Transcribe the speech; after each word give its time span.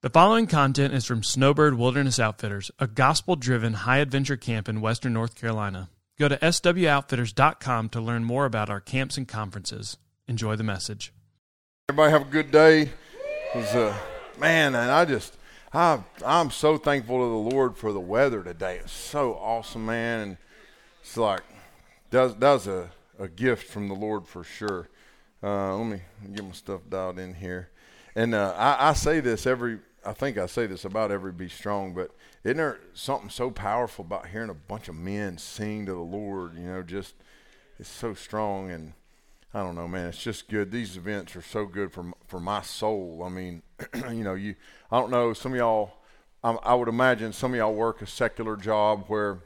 The 0.00 0.10
following 0.10 0.46
content 0.46 0.94
is 0.94 1.04
from 1.04 1.24
Snowbird 1.24 1.74
Wilderness 1.74 2.20
Outfitters, 2.20 2.70
a 2.78 2.86
gospel 2.86 3.34
driven 3.34 3.72
high 3.72 3.96
adventure 3.96 4.36
camp 4.36 4.68
in 4.68 4.80
western 4.80 5.12
North 5.12 5.34
Carolina. 5.34 5.90
Go 6.20 6.28
to 6.28 6.36
swoutfitters.com 6.36 7.88
to 7.88 8.00
learn 8.00 8.22
more 8.22 8.44
about 8.44 8.70
our 8.70 8.78
camps 8.78 9.16
and 9.16 9.26
conferences. 9.26 9.96
Enjoy 10.28 10.54
the 10.54 10.62
message. 10.62 11.12
Everybody 11.88 12.12
have 12.12 12.28
a 12.28 12.30
good 12.30 12.52
day. 12.52 12.92
Was, 13.56 13.74
uh, 13.74 13.98
man, 14.38 14.76
and 14.76 14.88
I 14.88 15.04
just, 15.04 15.36
I, 15.72 15.98
I'm 16.24 16.52
so 16.52 16.78
thankful 16.78 17.18
to 17.18 17.30
the 17.30 17.56
Lord 17.56 17.76
for 17.76 17.92
the 17.92 17.98
weather 17.98 18.44
today. 18.44 18.76
It's 18.76 18.92
so 18.92 19.34
awesome, 19.34 19.86
man. 19.86 20.20
And 20.20 20.36
it's 21.00 21.16
like, 21.16 21.42
that, 22.10 22.38
was 22.38 22.68
a, 22.68 22.88
a 23.18 23.26
gift 23.26 23.68
from 23.68 23.88
the 23.88 23.96
Lord 23.96 24.28
for 24.28 24.44
sure. 24.44 24.88
Uh, 25.42 25.76
let 25.76 25.86
me 25.88 26.02
get 26.32 26.44
my 26.44 26.52
stuff 26.52 26.82
dialed 26.88 27.18
in 27.18 27.34
here. 27.34 27.70
And 28.14 28.32
uh, 28.32 28.54
I, 28.56 28.90
I 28.90 28.92
say 28.92 29.18
this 29.18 29.44
every 29.44 29.80
I 30.08 30.14
think 30.14 30.38
I 30.38 30.46
say 30.46 30.66
this 30.66 30.86
about 30.86 31.10
every 31.10 31.32
Be 31.32 31.50
Strong, 31.50 31.92
but 31.92 32.12
isn't 32.42 32.56
there 32.56 32.78
something 32.94 33.28
so 33.28 33.50
powerful 33.50 34.06
about 34.06 34.28
hearing 34.28 34.48
a 34.48 34.54
bunch 34.54 34.88
of 34.88 34.94
men 34.94 35.36
sing 35.36 35.84
to 35.84 35.92
the 35.92 35.98
Lord? 35.98 36.54
You 36.54 36.62
know, 36.62 36.82
just 36.82 37.14
it's 37.78 37.90
so 37.90 38.14
strong, 38.14 38.70
and 38.70 38.94
I 39.52 39.62
don't 39.62 39.74
know, 39.74 39.86
man. 39.86 40.08
It's 40.08 40.22
just 40.22 40.48
good. 40.48 40.70
These 40.70 40.96
events 40.96 41.36
are 41.36 41.42
so 41.42 41.66
good 41.66 41.92
for 41.92 42.10
for 42.26 42.40
my 42.40 42.62
soul. 42.62 43.22
I 43.22 43.28
mean, 43.28 43.60
you 44.10 44.24
know, 44.24 44.32
you 44.32 44.54
I 44.90 44.98
don't 44.98 45.10
know. 45.10 45.34
Some 45.34 45.52
of 45.52 45.58
y'all, 45.58 45.92
I, 46.42 46.52
I 46.52 46.74
would 46.74 46.88
imagine 46.88 47.34
some 47.34 47.52
of 47.52 47.58
y'all 47.58 47.74
work 47.74 48.00
a 48.00 48.06
secular 48.06 48.56
job 48.56 49.04
where 49.08 49.40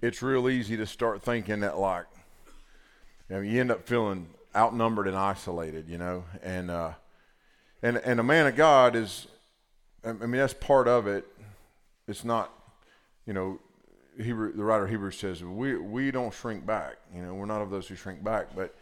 it's 0.00 0.22
real 0.22 0.48
easy 0.48 0.76
to 0.76 0.86
start 0.86 1.20
thinking 1.20 1.60
that 1.60 1.78
like, 1.78 2.06
you 3.28 3.34
know, 3.34 3.42
you 3.42 3.58
end 3.58 3.72
up 3.72 3.88
feeling 3.88 4.28
outnumbered 4.54 5.08
and 5.08 5.16
isolated. 5.16 5.88
You 5.88 5.98
know, 5.98 6.24
and 6.44 6.70
uh, 6.70 6.92
and 7.82 7.96
and 7.96 8.20
a 8.20 8.22
man 8.22 8.46
of 8.46 8.54
God 8.54 8.94
is 8.94 9.26
I 10.04 10.12
mean, 10.12 10.32
that's 10.32 10.54
part 10.54 10.88
of 10.88 11.06
it. 11.06 11.26
It's 12.08 12.24
not, 12.24 12.52
you 13.26 13.32
know, 13.32 13.60
Hebrew, 14.20 14.52
the 14.52 14.64
writer 14.64 14.84
of 14.84 14.90
Hebrews 14.90 15.16
says, 15.16 15.42
we, 15.42 15.76
we 15.76 16.10
don't 16.10 16.34
shrink 16.34 16.66
back. 16.66 16.96
You 17.14 17.22
know, 17.22 17.34
we're 17.34 17.46
not 17.46 17.62
of 17.62 17.70
those 17.70 17.86
who 17.86 17.94
shrink 17.94 18.22
back. 18.22 18.54
But, 18.54 18.74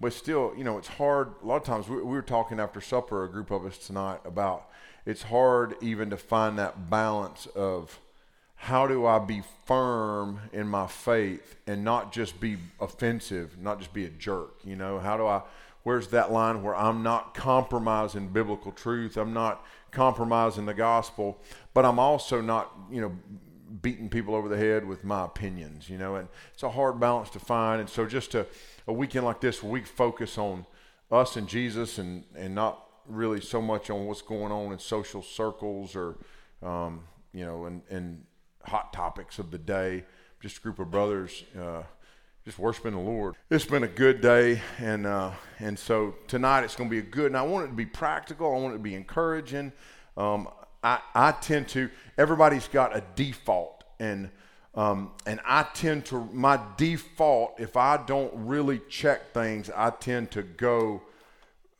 but 0.00 0.12
still, 0.12 0.54
you 0.56 0.64
know, 0.64 0.78
it's 0.78 0.88
hard. 0.88 1.32
A 1.42 1.46
lot 1.46 1.56
of 1.56 1.64
times 1.64 1.88
we, 1.88 1.96
we 1.96 2.02
were 2.02 2.22
talking 2.22 2.60
after 2.60 2.80
supper, 2.80 3.24
a 3.24 3.28
group 3.28 3.50
of 3.50 3.66
us 3.66 3.78
tonight, 3.78 4.20
about 4.24 4.68
it's 5.04 5.22
hard 5.22 5.74
even 5.80 6.10
to 6.10 6.16
find 6.16 6.58
that 6.58 6.88
balance 6.88 7.46
of 7.54 8.00
how 8.54 8.86
do 8.86 9.04
I 9.04 9.18
be 9.18 9.42
firm 9.66 10.38
in 10.52 10.68
my 10.68 10.86
faith 10.86 11.56
and 11.66 11.82
not 11.82 12.12
just 12.12 12.40
be 12.40 12.58
offensive, 12.80 13.58
not 13.58 13.80
just 13.80 13.92
be 13.92 14.04
a 14.04 14.08
jerk. 14.08 14.54
You 14.64 14.76
know, 14.76 15.00
how 15.00 15.16
do 15.16 15.26
I, 15.26 15.42
where's 15.82 16.08
that 16.08 16.32
line 16.32 16.62
where 16.62 16.76
I'm 16.76 17.02
not 17.02 17.34
compromising 17.34 18.28
biblical 18.28 18.72
truth? 18.72 19.16
I'm 19.16 19.32
not 19.32 19.64
compromising 19.90 20.66
the 20.66 20.74
gospel, 20.74 21.40
but 21.74 21.84
I'm 21.84 21.98
also 21.98 22.40
not, 22.40 22.72
you 22.90 23.00
know, 23.00 23.12
beating 23.80 24.08
people 24.08 24.34
over 24.34 24.48
the 24.48 24.56
head 24.56 24.86
with 24.86 25.04
my 25.04 25.24
opinions, 25.24 25.88
you 25.88 25.98
know, 25.98 26.16
and 26.16 26.28
it's 26.52 26.62
a 26.62 26.70
hard 26.70 27.00
balance 27.00 27.30
to 27.30 27.38
find. 27.38 27.80
And 27.80 27.88
so 27.88 28.06
just 28.06 28.34
a, 28.34 28.46
a 28.86 28.92
weekend 28.92 29.24
like 29.24 29.40
this 29.40 29.62
where 29.62 29.72
we 29.72 29.80
focus 29.82 30.38
on 30.38 30.66
us 31.10 31.36
and 31.36 31.48
Jesus 31.48 31.98
and, 31.98 32.24
and 32.34 32.54
not 32.54 32.86
really 33.06 33.40
so 33.40 33.60
much 33.60 33.90
on 33.90 34.06
what's 34.06 34.22
going 34.22 34.52
on 34.52 34.72
in 34.72 34.78
social 34.78 35.22
circles 35.22 35.96
or, 35.96 36.18
um, 36.62 37.00
you 37.32 37.44
know, 37.44 37.64
and, 37.64 37.82
and 37.90 38.24
hot 38.64 38.92
topics 38.92 39.38
of 39.38 39.50
the 39.50 39.58
day. 39.58 40.04
Just 40.40 40.58
a 40.58 40.60
group 40.60 40.78
of 40.78 40.90
brothers, 40.90 41.44
uh, 41.58 41.82
just 42.44 42.58
worshiping 42.58 42.92
the 42.92 42.98
Lord. 42.98 43.36
It's 43.50 43.64
been 43.64 43.84
a 43.84 43.88
good 43.88 44.20
day, 44.20 44.60
and 44.78 45.06
uh, 45.06 45.30
and 45.60 45.78
so 45.78 46.14
tonight 46.26 46.64
it's 46.64 46.74
going 46.74 46.90
to 46.90 46.92
be 46.92 46.98
a 46.98 47.02
good. 47.02 47.26
And 47.26 47.36
I 47.36 47.42
want 47.42 47.66
it 47.66 47.68
to 47.68 47.74
be 47.74 47.86
practical. 47.86 48.54
I 48.54 48.58
want 48.58 48.74
it 48.74 48.78
to 48.78 48.82
be 48.82 48.94
encouraging. 48.94 49.72
Um, 50.16 50.48
I 50.82 51.00
I 51.14 51.32
tend 51.32 51.68
to. 51.68 51.88
Everybody's 52.18 52.66
got 52.66 52.96
a 52.96 53.02
default, 53.14 53.84
and 54.00 54.30
um, 54.74 55.12
and 55.24 55.40
I 55.46 55.66
tend 55.74 56.04
to 56.06 56.24
my 56.32 56.60
default. 56.76 57.60
If 57.60 57.76
I 57.76 57.98
don't 58.04 58.32
really 58.34 58.80
check 58.88 59.32
things, 59.32 59.70
I 59.74 59.90
tend 59.90 60.30
to 60.32 60.42
go. 60.42 61.02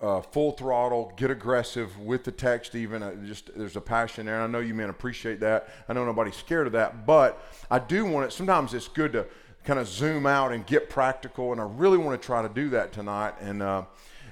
Uh, 0.01 0.21
full 0.21 0.51
throttle, 0.51 1.13
get 1.17 1.31
aggressive 1.31 1.97
with 2.01 2.25
the 2.25 2.33
text. 2.33 2.75
Even 2.75 3.05
uh, 3.05 3.15
just 3.25 3.57
there's 3.57 3.77
a 3.77 3.81
passion 3.81 4.27
there. 4.27 4.43
I 4.43 4.49
know 4.49 4.59
you 4.59 4.75
men 4.75 4.91
appreciate 4.91 5.39
that. 5.41 5.69
I 5.89 5.93
know 5.93 6.05
nobody's 6.05 6.35
scared 6.35 6.67
of 6.67 6.73
that, 6.73 7.07
but 7.07 7.41
I 7.71 7.79
do 7.79 8.05
want 8.05 8.27
it. 8.27 8.33
Sometimes 8.33 8.75
it's 8.75 8.89
good 8.89 9.13
to 9.13 9.27
kind 9.65 9.79
of 9.79 9.87
zoom 9.87 10.27
out 10.27 10.53
and 10.53 10.67
get 10.67 10.91
practical. 10.91 11.53
And 11.53 11.61
I 11.61 11.65
really 11.65 11.99
want 11.99 12.21
to 12.21 12.25
try 12.25 12.43
to 12.43 12.49
do 12.49 12.71
that 12.71 12.93
tonight 12.93 13.35
and, 13.41 13.63
uh, 13.63 13.85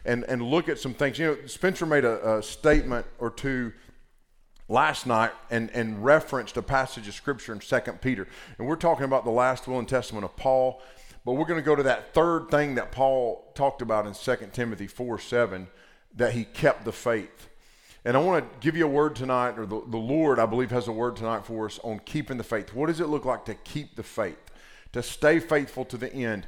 and, 0.05 0.25
and 0.25 0.43
look 0.43 0.69
at 0.69 0.79
some 0.79 0.95
things. 0.95 1.19
You 1.19 1.27
know, 1.27 1.47
Spencer 1.47 1.87
made 1.87 2.05
a, 2.05 2.39
a 2.39 2.43
statement 2.43 3.07
or 3.19 3.31
two 3.31 3.73
last 4.69 5.07
night 5.07 5.33
and, 5.51 5.71
and 5.71 6.03
referenced 6.05 6.57
a 6.57 6.63
passage 6.63 7.09
of 7.09 7.15
scripture 7.15 7.53
in 7.53 7.61
Second 7.61 8.01
Peter. 8.01 8.27
And 8.59 8.67
we're 8.67 8.77
talking 8.77 9.05
about 9.05 9.25
the 9.25 9.31
last 9.31 9.67
will 9.67 9.79
and 9.79 9.89
testament 9.89 10.25
of 10.25 10.37
Paul. 10.37 10.81
But 11.25 11.33
we're 11.33 11.45
going 11.45 11.61
to 11.61 11.65
go 11.65 11.77
to 11.77 11.83
that 11.83 12.15
third 12.15 12.51
thing 12.51 12.77
that 12.77 12.93
Paul 12.93 13.53
talked 13.55 13.83
about 13.83 14.07
in 14.07 14.15
Second 14.15 14.53
Timothy 14.53 14.87
4 14.87 15.19
7, 15.19 15.69
that 16.17 16.33
he 16.33 16.45
kept 16.45 16.85
the 16.85 16.93
faith. 16.93 17.49
And 18.05 18.17
I 18.17 18.21
want 18.21 18.43
to 18.43 18.59
give 18.61 18.77
you 18.77 18.87
a 18.87 18.89
word 18.89 19.15
tonight, 19.15 19.59
or 19.59 19.67
the, 19.67 19.83
the 19.87 19.99
Lord, 19.99 20.39
I 20.39 20.47
believe, 20.47 20.71
has 20.71 20.89
a 20.89 20.93
word 20.93 21.17
tonight 21.17 21.45
for 21.45 21.67
us 21.67 21.79
on 21.85 21.99
keeping 22.07 22.39
the 22.39 22.45
faith. 22.45 22.73
What 22.73 22.87
does 22.87 23.01
it 23.01 23.09
look 23.09 23.27
like 23.27 23.45
to 23.45 23.55
keep 23.55 23.97
the 23.97 24.03
faith? 24.03 24.39
To 24.93 25.03
stay 25.03 25.39
faithful 25.39 25.85
to 25.87 25.97
the 25.97 26.13
end. 26.13 26.47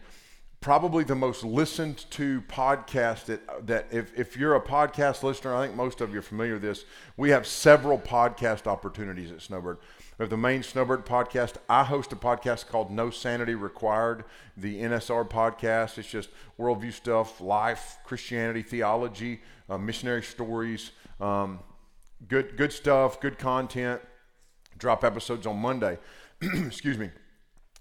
Probably 0.61 1.03
the 1.03 1.17
most 1.17 1.43
listened 1.43 2.05
to 2.11 2.41
podcast 2.43 3.25
that, 3.25 3.67
that 3.67 3.89
if, 3.91 4.17
if 4.17 4.37
you're 4.37 4.55
a 4.55 4.61
podcast 4.61 5.25
listener, 5.25 5.57
I 5.57 5.67
think 5.67 5.77
most 5.77 6.01
of 6.01 6.13
you 6.13 6.21
are 6.21 6.23
familiar 6.23 6.55
with 6.55 6.63
this. 6.63 6.85
We 7.17 7.31
have 7.31 7.49
several 7.49 7.99
podcast 7.99 8.69
opportunities 8.69 9.33
at 9.33 9.43
Snowbird. 9.43 9.79
We 10.19 10.23
have 10.23 10.31
the 10.31 10.37
main 10.37 10.63
Snowbird 10.63 11.05
podcast. 11.05 11.55
I 11.69 11.83
host 11.83 12.13
a 12.13 12.17
podcast 12.17 12.69
called 12.69 12.93
No 12.93 13.11
Sanity 13.11 13.57
Required, 13.57 14.25
the 14.57 14.81
NSR 14.83 15.29
podcast. 15.29 15.99
It's 15.99 16.09
just 16.09 16.31
worldview 16.61 16.93
stuff, 16.93 17.41
life, 17.41 17.99
Christianity, 18.05 18.63
theology, 18.63 19.41
uh, 19.69 19.79
missionary 19.79 20.23
stories, 20.23 20.93
um, 21.21 21.59
good 22.29 22.57
good 22.57 22.73
stuff, 22.73 23.21
good 23.21 23.39
content. 23.39 24.01
Drop 24.79 25.03
episodes 25.03 25.47
on 25.47 25.57
Monday. 25.57 25.99
Excuse 26.43 26.99
me. 26.99 27.11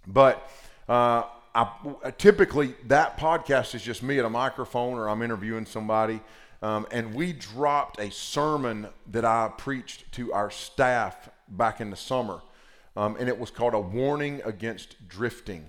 But 0.08 0.50
uh, 0.90 1.24
I, 1.54 2.12
typically, 2.18 2.76
that 2.88 3.18
podcast 3.18 3.76
is 3.76 3.84
just 3.84 4.04
me 4.04 4.20
at 4.20 4.26
a 4.26 4.30
microphone 4.30 4.98
or 4.98 5.10
I'm 5.10 5.22
interviewing 5.22 5.66
somebody. 5.66 6.22
Um, 6.62 6.86
and 6.92 7.14
we 7.14 7.34
dropped 7.34 8.00
a 8.00 8.12
sermon 8.12 8.88
that 9.12 9.26
I 9.26 9.52
preached 9.58 10.12
to 10.14 10.32
our 10.34 10.52
staff 10.52 11.30
back 11.48 11.82
in 11.82 11.90
the 11.90 11.96
summer. 11.96 12.42
Um, 12.96 13.16
and 13.20 13.28
it 13.28 13.40
was 13.40 13.52
called 13.52 13.74
A 13.74 13.80
Warning 13.80 14.42
Against 14.46 15.08
Drifting. 15.08 15.66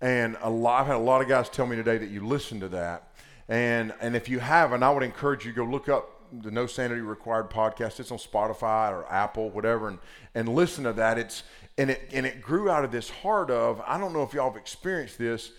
And 0.00 0.36
a 0.42 0.50
lot, 0.50 0.80
I've 0.80 0.86
had 0.88 0.96
a 0.96 0.98
lot 0.98 1.22
of 1.22 1.28
guys 1.28 1.48
tell 1.48 1.66
me 1.66 1.76
today 1.76 1.98
that 1.98 2.10
you 2.10 2.26
listened 2.26 2.60
to 2.62 2.68
that. 2.68 3.08
And, 3.48 3.94
and 4.00 4.16
if 4.16 4.28
you 4.28 4.40
haven't, 4.40 4.82
I 4.82 4.90
would 4.90 5.02
encourage 5.02 5.44
you 5.44 5.52
to 5.52 5.56
go 5.56 5.64
look 5.64 5.88
up 5.88 6.10
the 6.32 6.50
No 6.50 6.66
Sanity 6.66 7.00
Required 7.00 7.50
podcast. 7.50 8.00
It's 8.00 8.10
on 8.10 8.18
Spotify 8.18 8.90
or 8.90 9.10
Apple, 9.12 9.50
whatever, 9.50 9.88
and, 9.88 9.98
and 10.34 10.48
listen 10.48 10.84
to 10.84 10.92
that. 10.94 11.18
It's, 11.18 11.42
and 11.78 11.90
it 11.90 12.10
and 12.12 12.26
it 12.26 12.42
grew 12.42 12.70
out 12.70 12.84
of 12.84 12.92
this 12.92 13.08
heart 13.08 13.50
of 13.50 13.80
I 13.86 13.98
don't 13.98 14.12
know 14.12 14.22
if 14.22 14.32
y'all 14.32 14.50
have 14.50 14.60
experienced 14.60 15.18
this, 15.18 15.52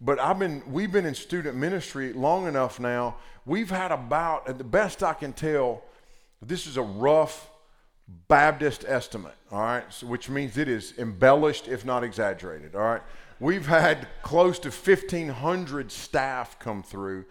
but 0.00 0.18
I've 0.18 0.38
been 0.38 0.62
we've 0.70 0.92
been 0.92 1.06
in 1.06 1.14
student 1.14 1.56
ministry 1.56 2.12
long 2.12 2.46
enough 2.46 2.80
now. 2.80 3.16
We've 3.46 3.70
had 3.70 3.92
about 3.92 4.48
at 4.48 4.58
the 4.58 4.64
best 4.64 5.02
I 5.02 5.14
can 5.14 5.32
tell, 5.32 5.82
this 6.42 6.66
is 6.66 6.76
a 6.76 6.82
rough 6.82 7.50
Baptist 8.28 8.84
estimate, 8.88 9.36
all 9.52 9.60
right, 9.60 9.84
so, 9.90 10.06
which 10.06 10.28
means 10.28 10.58
it 10.58 10.68
is 10.68 10.94
embellished 10.98 11.68
if 11.68 11.84
not 11.84 12.02
exaggerated, 12.02 12.74
all 12.74 12.82
right. 12.82 13.02
We've 13.38 13.66
had 13.66 14.08
close 14.22 14.58
to 14.60 14.68
1,500 14.68 15.90
staff 15.92 16.58
come 16.58 16.82
through 16.82 17.24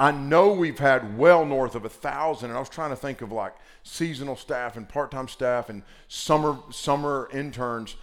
I 0.00 0.12
know 0.12 0.52
we've 0.54 0.78
had 0.78 1.18
well 1.18 1.44
north 1.44 1.74
of 1.74 1.84
a 1.84 1.90
thousand, 1.90 2.48
and 2.48 2.56
I 2.56 2.60
was 2.60 2.70
trying 2.70 2.88
to 2.88 2.96
think 2.96 3.20
of 3.20 3.32
like 3.32 3.54
seasonal 3.82 4.34
staff 4.34 4.78
and 4.78 4.88
part-time 4.88 5.28
staff 5.28 5.68
and 5.68 5.82
summer 6.08 6.58
summer 6.70 7.28
interns, 7.34 7.96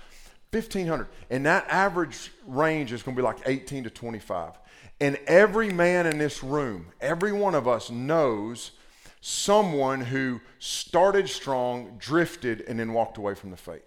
fifteen 0.51 0.85
hundred, 0.85 1.07
and 1.31 1.43
that 1.47 1.65
average 1.69 2.31
range 2.45 2.93
is 2.93 3.01
going 3.01 3.15
to 3.15 3.19
be 3.19 3.25
like 3.25 3.39
eighteen 3.47 3.83
to 3.83 3.89
twenty-five. 3.89 4.53
And 5.01 5.17
every 5.25 5.71
man 5.71 6.05
in 6.05 6.19
this 6.19 6.43
room, 6.43 6.85
every 7.01 7.31
one 7.31 7.55
of 7.55 7.67
us 7.67 7.89
knows 7.89 8.73
someone 9.19 10.01
who 10.01 10.39
started 10.59 11.27
strong, 11.27 11.95
drifted, 11.97 12.61
and 12.67 12.79
then 12.79 12.93
walked 12.93 13.17
away 13.17 13.33
from 13.33 13.49
the 13.49 13.57
faith. 13.57 13.86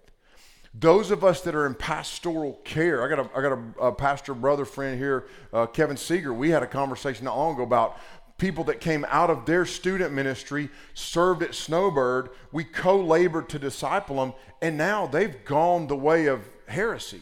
Those 0.73 1.11
of 1.11 1.23
us 1.23 1.41
that 1.41 1.53
are 1.53 1.65
in 1.65 1.75
pastoral 1.75 2.53
care, 2.63 3.03
I 3.03 3.13
got 3.13 3.19
a, 3.19 3.37
I 3.37 3.41
got 3.41 3.51
a, 3.51 3.87
a 3.87 3.91
pastor 3.91 4.33
brother 4.33 4.63
friend 4.63 4.97
here, 4.97 5.25
uh, 5.51 5.65
Kevin 5.65 5.97
Seeger. 5.97 6.33
We 6.33 6.49
had 6.49 6.63
a 6.63 6.67
conversation 6.67 7.25
not 7.25 7.37
long 7.37 7.55
ago 7.55 7.63
about 7.63 7.97
people 8.37 8.63
that 8.63 8.79
came 8.79 9.05
out 9.09 9.29
of 9.29 9.45
their 9.45 9.65
student 9.65 10.13
ministry, 10.13 10.69
served 10.93 11.43
at 11.43 11.53
Snowbird. 11.53 12.29
We 12.51 12.63
co 12.63 12.99
labored 12.99 13.49
to 13.49 13.59
disciple 13.59 14.15
them, 14.15 14.33
and 14.61 14.77
now 14.77 15.07
they've 15.07 15.43
gone 15.45 15.87
the 15.87 15.95
way 15.95 16.27
of 16.27 16.41
heresy. 16.67 17.21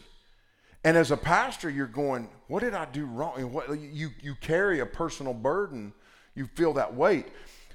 And 0.84 0.96
as 0.96 1.10
a 1.10 1.16
pastor, 1.16 1.68
you're 1.68 1.86
going, 1.86 2.28
What 2.46 2.60
did 2.60 2.74
I 2.74 2.84
do 2.86 3.04
wrong? 3.04 3.34
And 3.36 3.52
what, 3.52 3.68
you, 3.78 4.10
you 4.22 4.36
carry 4.36 4.78
a 4.78 4.86
personal 4.86 5.34
burden, 5.34 5.92
you 6.36 6.46
feel 6.54 6.72
that 6.74 6.94
weight. 6.94 7.26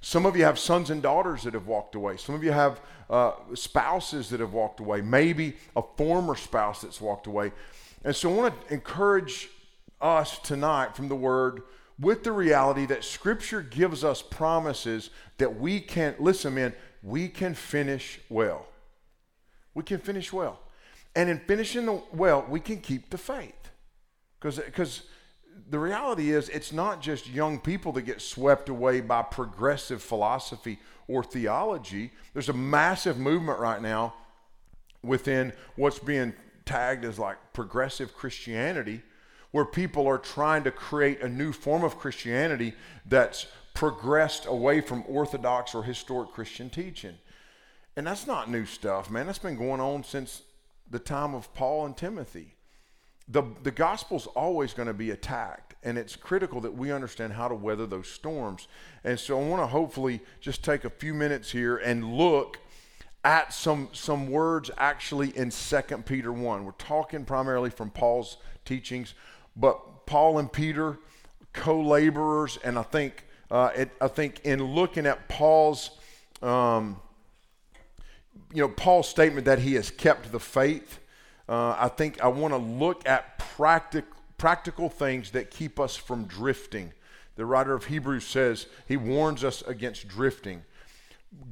Some 0.06 0.28
of 0.28 0.38
you 0.38 0.44
have 0.44 0.60
sons 0.60 0.92
and 0.92 1.02
daughters 1.02 1.42
that 1.46 1.56
have 1.56 1.66
walked 1.66 1.96
away. 1.96 2.18
Some 2.18 2.36
of 2.36 2.44
you 2.44 2.52
have 2.52 2.80
uh, 3.10 3.31
spouses 3.56 4.30
that 4.30 4.40
have 4.40 4.54
walked 4.54 4.80
away, 4.80 5.02
maybe 5.02 5.57
a 5.75 5.81
former 5.98 6.36
spouse 6.36 6.84
that's 6.84 7.02
walked 7.02 7.25
away. 7.25 7.52
And 8.04 8.16
so 8.16 8.31
I 8.31 8.36
want 8.36 8.68
to 8.68 8.74
encourage 8.75 9.50
us 10.00 10.38
tonight 10.38 10.96
from 10.96 11.07
the 11.07 11.16
word 11.16 11.63
with 12.00 12.24
the 12.24 12.31
reality 12.31 12.86
that 12.86 13.04
Scripture 13.04 13.63
gives 13.63 14.04
us 14.04 14.22
promises 14.22 15.10
that 15.40 15.60
we 15.60 15.80
can, 15.80 16.13
listen, 16.19 16.54
man, 16.54 16.74
we 17.01 17.28
can 17.28 17.56
finish 17.56 18.19
well. 18.30 18.68
We 19.74 19.81
can 19.81 19.98
finish 19.98 20.31
well. 20.31 20.60
And 21.16 21.31
in 21.31 21.40
finishing 21.40 21.88
the 21.88 22.00
well, 22.13 22.46
we 22.48 22.60
can 22.60 22.78
keep 22.80 23.10
the 23.10 23.18
faith. 23.18 23.72
Because 24.40 25.01
the 25.69 25.80
reality 25.80 26.31
is, 26.31 26.50
it's 26.50 26.74
not 26.74 27.02
just 27.02 27.30
young 27.30 27.60
people 27.60 27.92
that 27.94 28.04
get 28.04 28.22
swept 28.22 28.69
away 28.69 29.02
by 29.02 29.22
progressive 29.22 30.02
philosophy 30.02 30.80
or 31.07 31.24
theology. 31.24 32.12
There's 32.34 32.50
a 32.50 32.54
massive 32.54 33.18
movement 33.18 33.60
right 33.60 33.81
now 33.81 34.13
within 35.02 35.54
what's 35.75 36.00
being 36.00 36.34
tagged 36.66 37.06
as 37.06 37.19
like 37.19 37.38
progressive 37.54 38.13
Christianity 38.13 39.02
where 39.52 39.66
people 39.66 40.07
are 40.07 40.18
trying 40.18 40.63
to 40.63 40.72
create 40.72 41.22
a 41.22 41.30
new 41.30 41.54
form 41.54 41.84
of 41.84 41.98
Christianity 41.98 42.74
that's 43.06 43.48
progressed 43.74 44.46
away 44.46 44.81
from 44.81 45.04
orthodox 45.08 45.74
or 45.74 45.84
historic 45.84 46.31
Christian 46.31 46.69
teaching. 46.69 47.16
And 47.96 48.06
that's 48.06 48.28
not 48.28 48.50
new 48.50 48.66
stuff, 48.66 49.10
man. 49.10 49.28
That's 49.28 49.40
been 49.40 49.58
going 49.58 49.80
on 49.80 50.04
since 50.04 50.42
the 50.90 51.00
time 51.00 51.34
of 51.34 51.54
Paul 51.54 51.86
and 51.86 51.96
Timothy. 51.96 52.55
The, 53.27 53.44
the 53.63 53.72
gospel's 53.72 54.27
always 54.27 54.74
going 54.74 54.88
to 54.88 54.94
be 54.94 55.12
attacked, 55.12 55.75
and 55.83 55.98
it's 55.98 56.16
critical 56.16 56.62
that 56.62 56.75
we 56.75 56.92
understand 56.92 57.33
how 57.33 57.48
to 57.48 57.56
weather 57.56 57.88
those 57.88 58.07
storms. 58.07 58.68
And 59.04 59.19
so 59.19 59.39
I 59.39 59.48
want 59.48 59.62
to 59.63 59.68
hopefully 59.68 60.22
just 60.42 60.63
take 60.63 60.86
a 60.86 60.89
few 60.89 61.13
minutes 61.13 61.51
here 61.51 61.77
and 61.77 62.13
look 62.13 62.60
at 63.24 63.51
some 63.51 63.89
some 63.92 64.30
words 64.30 64.69
actually 64.77 65.36
in 65.36 65.50
2 65.50 65.81
Peter 66.06 66.31
1. 66.31 66.63
We're 66.63 66.72
talking 66.74 67.25
primarily 67.25 67.72
from 67.72 67.89
Paul's 67.89 68.38
teachings 68.63 69.16
but 69.56 70.06
Paul 70.06 70.38
and 70.39 70.51
Peter, 70.51 70.98
co-laborers, 71.54 72.57
and 72.63 72.77
I 72.77 72.83
think 72.83 73.25
uh, 73.50 73.69
it, 73.75 73.92
I 74.01 74.07
think 74.07 74.42
in 74.44 74.63
looking 74.63 75.06
at 75.06 75.30
Paul's, 75.30 75.92
um, 76.42 77.00
you 78.54 78.62
know, 78.62 78.69
Paul's 78.69 79.07
statement 79.07 79.45
that 79.45 79.60
he 79.60 79.75
has 79.75 79.89
kept 79.89 80.31
the 80.31 80.39
faith, 80.39 81.00
uh, 81.48 81.76
I 81.78 81.90
think 81.90 82.22
I 82.22 82.28
want 82.28 82.54
to 82.54 82.58
look 82.58 83.08
at 83.08 83.38
practic, 83.38 84.06
practical 84.38 84.90
things 84.90 85.32
that 85.32 85.52
keep 85.52 85.80
us 85.80 85.96
from 85.96 86.26
drifting. 86.26 86.94
The 87.36 87.46
writer 87.46 87.74
of 87.74 87.86
Hebrews 87.86 88.26
says 88.26 88.68
he 88.88 88.98
warns 88.98 89.44
us 89.44 89.62
against 89.64 90.08
drifting. 90.08 90.64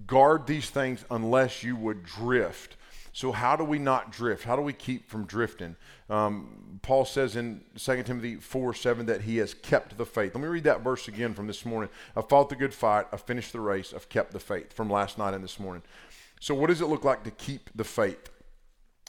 Guard 0.07 0.47
these 0.47 0.69
things 0.69 1.03
unless 1.11 1.63
you 1.63 1.75
would 1.75 2.03
drift. 2.03 2.77
So, 3.15 3.31
how 3.31 3.55
do 3.55 3.63
we 3.63 3.77
not 3.77 4.11
drift? 4.11 4.43
How 4.43 4.55
do 4.55 4.61
we 4.63 4.73
keep 4.73 5.07
from 5.07 5.25
drifting? 5.25 5.75
Um, 6.09 6.79
Paul 6.81 7.05
says 7.05 7.35
in 7.35 7.61
2 7.77 8.03
Timothy 8.03 8.37
4 8.37 8.73
7 8.73 9.05
that 9.05 9.21
he 9.21 9.37
has 9.37 9.53
kept 9.53 9.97
the 9.97 10.05
faith. 10.05 10.33
Let 10.33 10.41
me 10.41 10.47
read 10.47 10.63
that 10.63 10.81
verse 10.81 11.07
again 11.07 11.35
from 11.35 11.45
this 11.45 11.63
morning. 11.63 11.91
I've 12.15 12.27
fought 12.27 12.49
the 12.49 12.55
good 12.55 12.73
fight, 12.73 13.05
I've 13.13 13.21
finished 13.21 13.53
the 13.53 13.59
race, 13.59 13.93
I've 13.93 14.09
kept 14.09 14.31
the 14.31 14.39
faith 14.39 14.73
from 14.73 14.89
last 14.89 15.19
night 15.19 15.35
and 15.35 15.43
this 15.43 15.59
morning. 15.59 15.83
So, 16.39 16.55
what 16.55 16.67
does 16.67 16.81
it 16.81 16.87
look 16.87 17.03
like 17.03 17.23
to 17.25 17.31
keep 17.31 17.69
the 17.75 17.83
faith? 17.83 18.29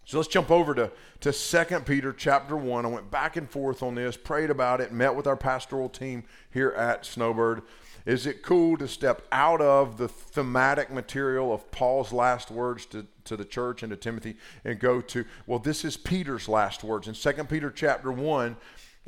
So 0.07 0.19
let's 0.19 0.29
jump 0.29 0.51
over 0.51 0.75
to, 0.75 0.91
to 1.21 1.33
2 1.33 1.81
Peter 1.81 2.13
chapter 2.13 2.57
1. 2.57 2.85
I 2.85 2.89
went 2.89 3.11
back 3.11 3.37
and 3.37 3.49
forth 3.49 3.83
on 3.83 3.95
this, 3.95 4.17
prayed 4.17 4.51
about 4.51 4.81
it, 4.81 4.93
met 4.93 5.15
with 5.15 5.27
our 5.27 5.37
pastoral 5.37 5.89
team 5.89 6.25
here 6.51 6.71
at 6.71 7.07
Snowbird. 7.07 7.63
Is 8.05 8.27
it 8.27 8.43
cool 8.43 8.77
to 8.77 8.87
step 8.87 9.23
out 9.33 9.63
of 9.63 9.97
the 9.97 10.09
thematic 10.09 10.91
material 10.93 11.55
of 11.55 11.71
Paul's 11.71 12.13
last 12.13 12.51
words 12.51 12.85
to, 12.87 13.07
to 13.25 13.35
the 13.35 13.47
church 13.47 13.83
and 13.83 13.91
to 13.91 13.97
Timothy 13.97 14.37
and 14.63 14.79
go 14.79 15.01
to, 15.01 15.25
well, 15.47 15.59
this 15.59 15.87
is 15.87 15.97
Peter's 15.97 16.49
last 16.49 16.85
words. 16.85 17.09
In 17.09 17.15
2 17.15 17.45
Peter 17.45 17.71
chapter 17.71 18.13
1, 18.13 18.57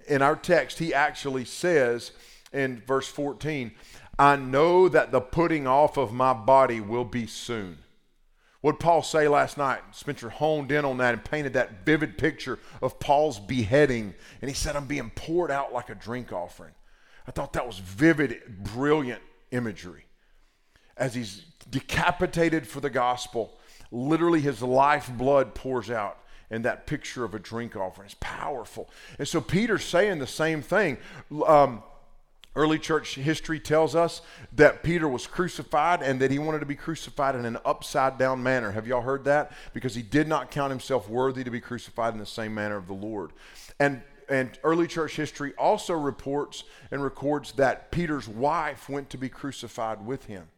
in 0.09 0.23
our 0.23 0.37
text, 0.37 0.79
he 0.79 0.95
actually 0.95 1.45
says 1.45 2.13
in 2.55 2.83
verse 2.87 3.09
14, 3.09 3.73
I 4.19 4.37
know 4.37 4.89
that 4.89 5.13
the 5.13 5.21
putting 5.21 5.67
off 5.67 5.99
of 5.99 6.15
my 6.15 6.33
body 6.33 6.81
will 6.81 7.05
be 7.05 7.27
soon. 7.27 7.77
What 8.61 8.81
Paul 8.81 9.03
say 9.03 9.29
last 9.29 9.59
night? 9.59 9.81
Spencer 9.93 10.29
honed 10.31 10.73
in 10.73 10.85
on 10.85 10.99
that 10.99 11.15
and 11.15 11.25
painted 11.25 11.53
that 11.53 11.85
vivid 11.85 12.19
picture 12.19 12.59
of 12.83 12.99
Paul's 12.99 13.39
beheading. 13.39 14.15
And 14.41 14.49
he 14.49 14.55
said, 14.55 14.77
I'm 14.77 14.87
being 14.87 15.11
poured 15.15 15.51
out 15.51 15.73
like 15.73 15.91
a 15.91 15.95
drink 15.95 16.33
offering. 16.33 16.73
I 17.27 17.31
thought 17.33 17.53
that 17.55 17.67
was 17.67 17.79
vivid, 17.79 18.41
brilliant 18.75 19.23
imagery. 19.51 20.05
As 20.97 21.15
he's 21.15 21.45
decapitated 21.71 22.67
for 22.67 22.81
the 22.81 22.91
gospel, 22.91 23.59
literally 23.91 24.41
his 24.41 24.63
life 24.63 25.11
blood 25.17 25.55
pours 25.55 25.91
out 25.91 26.19
in 26.51 26.63
that 26.63 26.87
picture 26.87 27.25
of 27.25 27.35
a 27.35 27.39
drink 27.39 27.77
offering. 27.77 28.07
It's 28.07 28.17
powerful. 28.21 28.89
And 29.19 29.27
so 29.27 29.41
Peter's 29.41 29.85
saying 29.85 30.19
the 30.19 30.27
same 30.27 30.63
thing. 30.63 30.99
Um, 31.47 31.83
early 32.57 32.79
church 32.79 33.15
history 33.15 33.61
tells 33.61 33.95
us 33.95 34.23
that 34.53 34.83
Peter 34.83 35.07
was 35.07 35.27
crucified 35.27 36.03
and 36.03 36.21
that 36.21 36.31
he 36.31 36.39
wanted 36.39 36.61
to 36.61 36.67
be 36.67 36.75
crucified 36.75 37.37
in 37.37 37.45
an 37.45 37.59
upside 37.65 38.19
down 38.19 38.43
manner. 38.43 38.73
Have 38.73 38.87
y'all 38.87 39.03
heard 39.03 39.25
that? 39.25 39.53
Because 39.73 39.95
he 39.95 40.03
did 40.03 40.27
not 40.27 40.51
count 40.51 40.71
himself 40.71 41.09
worthy 41.09 41.45
to 41.45 41.51
be 41.51 41.61
crucified 41.61 42.15
in 42.15 42.19
the 42.19 42.27
same 42.27 42.55
manner 42.55 42.77
of 42.77 42.87
the 42.87 42.95
Lord. 42.95 43.33
And 43.79 44.03
and 44.29 44.59
early 44.65 44.89
church 44.89 45.15
history 45.15 45.55
also 45.57 45.95
reports 45.95 46.65
and 46.91 47.01
records 47.01 47.53
that 47.53 47.93
Peter's 47.93 48.29
wife 48.29 48.89
went 48.89 49.09
to 49.11 49.19
be 49.19 49.29
crucified 49.29 50.05
with 50.05 50.25
him 50.25 50.49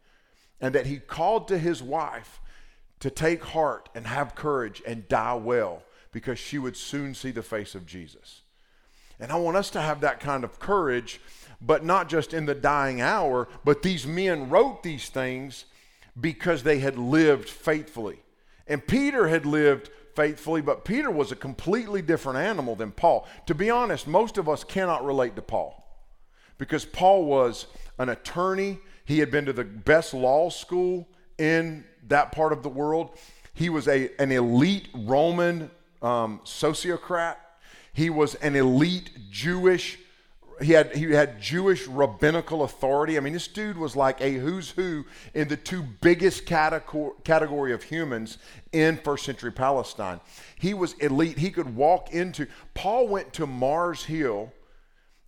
and 0.59 0.73
that 0.75 0.87
he 0.87 0.97
called 0.97 1.47
to 1.49 1.57
his 1.59 1.81
wife 1.81 2.39
to 2.99 3.09
take 3.09 3.43
heart 3.43 3.89
and 3.95 4.07
have 4.07 4.35
courage 4.35 4.81
and 4.85 5.07
die 5.07 5.35
well 5.35 5.83
because 6.11 6.39
she 6.39 6.57
would 6.57 6.75
soon 6.75 7.13
see 7.13 7.31
the 7.31 7.43
face 7.43 7.75
of 7.75 7.85
Jesus. 7.85 8.41
And 9.19 9.31
I 9.31 9.35
want 9.35 9.57
us 9.57 9.69
to 9.71 9.81
have 9.81 10.01
that 10.01 10.19
kind 10.19 10.43
of 10.43 10.59
courage, 10.59 11.19
but 11.61 11.83
not 11.83 12.09
just 12.09 12.33
in 12.33 12.45
the 12.45 12.55
dying 12.55 13.01
hour, 13.01 13.47
but 13.65 13.81
these 13.81 14.07
men 14.07 14.49
wrote 14.49 14.83
these 14.83 15.09
things 15.09 15.65
because 16.19 16.63
they 16.63 16.79
had 16.79 16.97
lived 16.97 17.49
faithfully. 17.49 18.19
And 18.67 18.85
Peter 18.85 19.27
had 19.27 19.45
lived 19.45 19.89
faithfully, 20.15 20.61
but 20.61 20.85
Peter 20.85 21.11
was 21.11 21.31
a 21.31 21.35
completely 21.35 22.01
different 22.01 22.39
animal 22.39 22.75
than 22.75 22.91
Paul. 22.91 23.27
To 23.47 23.55
be 23.55 23.69
honest, 23.69 24.07
most 24.07 24.37
of 24.37 24.47
us 24.47 24.63
cannot 24.63 25.05
relate 25.05 25.35
to 25.35 25.41
Paul 25.41 25.85
because 26.57 26.85
Paul 26.85 27.25
was 27.25 27.65
an 27.97 28.09
attorney. 28.09 28.79
He 29.05 29.19
had 29.19 29.31
been 29.31 29.45
to 29.45 29.53
the 29.53 29.63
best 29.63 30.13
law 30.13 30.49
school 30.49 31.07
in 31.37 31.83
that 32.07 32.31
part 32.31 32.53
of 32.53 32.63
the 32.63 32.69
world. 32.69 33.17
He 33.53 33.69
was 33.69 33.87
a, 33.87 34.09
an 34.21 34.31
elite 34.31 34.89
Roman 34.93 35.71
um, 36.01 36.41
sociocrat. 36.43 37.35
He 37.93 38.09
was 38.09 38.35
an 38.35 38.55
elite 38.55 39.11
Jewish 39.29 39.97
he 40.61 40.73
had 40.73 40.95
he 40.95 41.11
had 41.11 41.41
Jewish 41.41 41.87
rabbinical 41.87 42.63
authority. 42.63 43.17
I 43.17 43.21
mean, 43.21 43.33
this 43.33 43.47
dude 43.47 43.77
was 43.77 43.95
like 43.95 44.21
a 44.21 44.33
who's 44.33 44.71
who 44.71 45.05
in 45.33 45.47
the 45.47 45.57
two 45.57 45.83
biggest 46.01 46.45
category, 46.45 47.13
category 47.23 47.73
of 47.73 47.83
humans 47.83 48.37
in 48.71 48.97
first 48.97 49.25
century 49.25 49.51
Palestine. 49.51 50.19
He 50.57 50.73
was 50.73 50.93
elite. 50.93 51.37
He 51.37 51.51
could 51.51 51.75
walk 51.75 52.13
into 52.13 52.47
Paul 52.73 53.07
went 53.07 53.33
to 53.33 53.47
Mars 53.47 54.03
Hill 54.03 54.51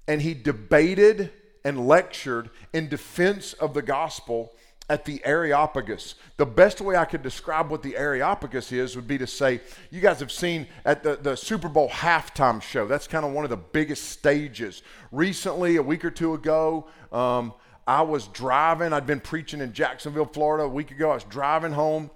and 0.07 0.21
he 0.21 0.33
debated 0.33 1.31
and 1.63 1.87
lectured 1.87 2.49
in 2.73 2.89
defense 2.89 3.53
of 3.53 3.73
the 3.73 3.81
gospel 3.81 4.53
at 4.91 5.05
the 5.05 5.21
Areopagus. 5.23 6.15
The 6.35 6.45
best 6.45 6.81
way 6.81 6.97
I 6.97 7.05
could 7.05 7.23
describe 7.23 7.69
what 7.69 7.81
the 7.81 7.95
Areopagus 7.95 8.73
is 8.73 8.97
would 8.97 9.07
be 9.07 9.17
to 9.19 9.25
say, 9.25 9.61
you 9.89 10.01
guys 10.01 10.19
have 10.19 10.33
seen 10.33 10.67
at 10.83 11.01
the, 11.01 11.15
the 11.15 11.37
Super 11.37 11.69
Bowl 11.69 11.87
halftime 11.87 12.61
show, 12.61 12.85
that's 12.85 13.07
kind 13.07 13.25
of 13.25 13.31
one 13.31 13.45
of 13.45 13.49
the 13.49 13.55
biggest 13.55 14.09
stages. 14.09 14.83
Recently, 15.13 15.77
a 15.77 15.81
week 15.81 16.03
or 16.03 16.11
two 16.11 16.33
ago, 16.33 16.87
um, 17.13 17.53
I 17.87 18.01
was 18.01 18.27
driving, 18.27 18.91
I'd 18.91 19.07
been 19.07 19.21
preaching 19.21 19.61
in 19.61 19.71
Jacksonville, 19.71 20.25
Florida 20.25 20.65
a 20.65 20.67
week 20.67 20.91
ago. 20.91 21.11
I 21.11 21.13
was 21.13 21.23
driving 21.23 21.71
home 21.71 22.11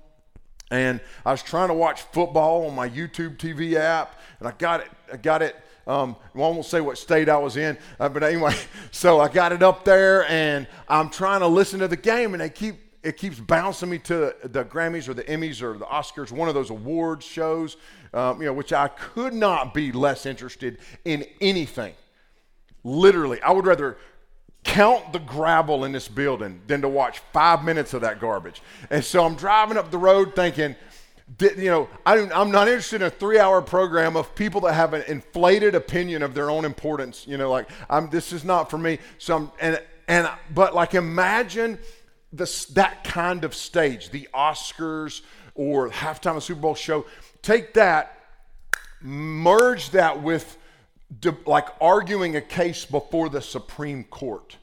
and 0.69 0.99
I 1.25 1.31
was 1.31 1.43
trying 1.43 1.69
to 1.69 1.73
watch 1.73 2.01
football 2.01 2.67
on 2.67 2.75
my 2.75 2.89
YouTube 2.89 3.37
TV 3.37 3.75
app, 3.75 4.19
and 4.39 4.49
I 4.49 4.51
got 4.51 4.81
it, 4.81 4.87
I 5.13 5.15
got 5.15 5.41
it 5.41 5.55
um, 5.87 6.15
I 6.33 6.37
won't 6.37 6.65
say 6.65 6.81
what 6.81 6.97
state 6.97 7.29
I 7.29 7.37
was 7.37 7.57
in, 7.57 7.77
uh, 7.99 8.09
but 8.09 8.23
anyway, 8.23 8.55
so 8.91 9.19
I 9.19 9.27
got 9.27 9.51
it 9.51 9.61
up 9.61 9.85
there 9.85 10.29
and 10.29 10.67
I'm 10.87 11.09
trying 11.09 11.41
to 11.41 11.47
listen 11.47 11.79
to 11.79 11.87
the 11.87 11.97
game, 11.97 12.33
and 12.33 12.41
they 12.41 12.49
keep 12.49 12.75
it 13.05 13.17
keeps 13.17 13.39
bouncing 13.39 13.91
me 13.91 13.99
to 13.99 14.35
the 14.43 14.65
Grammys 14.65 15.07
or 15.07 15.13
the 15.13 15.23
Emmys 15.25 15.61
or 15.61 15.77
the 15.77 15.85
Oscars, 15.85 16.31
one 16.31 16.49
of 16.49 16.55
those 16.55 16.71
awards 16.71 17.23
shows, 17.23 17.77
um, 18.15 18.41
you 18.41 18.47
know, 18.47 18.53
which 18.53 18.73
I 18.73 18.87
could 18.87 19.31
not 19.31 19.75
be 19.75 19.91
less 19.91 20.25
interested 20.25 20.79
in 21.05 21.23
anything. 21.39 21.93
Literally, 22.83 23.39
I 23.43 23.51
would 23.51 23.67
rather 23.67 23.97
count 24.63 25.13
the 25.13 25.19
gravel 25.19 25.85
in 25.85 25.91
this 25.91 26.07
building 26.07 26.61
than 26.65 26.81
to 26.81 26.89
watch 26.89 27.19
five 27.31 27.63
minutes 27.63 27.93
of 27.93 28.01
that 28.01 28.19
garbage. 28.19 28.63
And 28.89 29.05
so 29.05 29.23
I'm 29.23 29.35
driving 29.35 29.77
up 29.77 29.91
the 29.91 29.99
road 29.99 30.35
thinking, 30.35 30.75
you 31.39 31.69
know, 31.69 31.89
I'm 32.05 32.51
not 32.51 32.67
interested 32.67 32.97
in 32.97 33.07
a 33.07 33.09
three-hour 33.09 33.61
program 33.63 34.15
of 34.15 34.35
people 34.35 34.61
that 34.61 34.73
have 34.73 34.93
an 34.93 35.03
inflated 35.07 35.75
opinion 35.75 36.21
of 36.21 36.33
their 36.33 36.49
own 36.49 36.65
importance. 36.65 37.25
You 37.27 37.37
know, 37.37 37.49
like 37.49 37.69
I'm, 37.89 38.09
this 38.09 38.31
is 38.31 38.43
not 38.43 38.69
for 38.69 38.77
me. 38.77 38.99
So, 39.17 39.35
I'm, 39.35 39.51
and 39.59 39.81
and 40.07 40.29
but 40.53 40.75
like 40.75 40.93
imagine 40.93 41.79
this, 42.31 42.65
that 42.65 43.03
kind 43.03 43.43
of 43.43 43.55
stage, 43.55 44.11
the 44.11 44.27
Oscars 44.33 45.21
or 45.55 45.89
halftime 45.89 46.37
of 46.37 46.43
Super 46.43 46.61
Bowl 46.61 46.75
show, 46.75 47.05
take 47.41 47.73
that, 47.73 48.19
merge 49.01 49.91
that 49.91 50.21
with 50.21 50.57
like 51.45 51.67
arguing 51.79 52.35
a 52.35 52.41
case 52.41 52.85
before 52.85 53.29
the 53.29 53.41
Supreme 53.41 54.03
Court. 54.05 54.57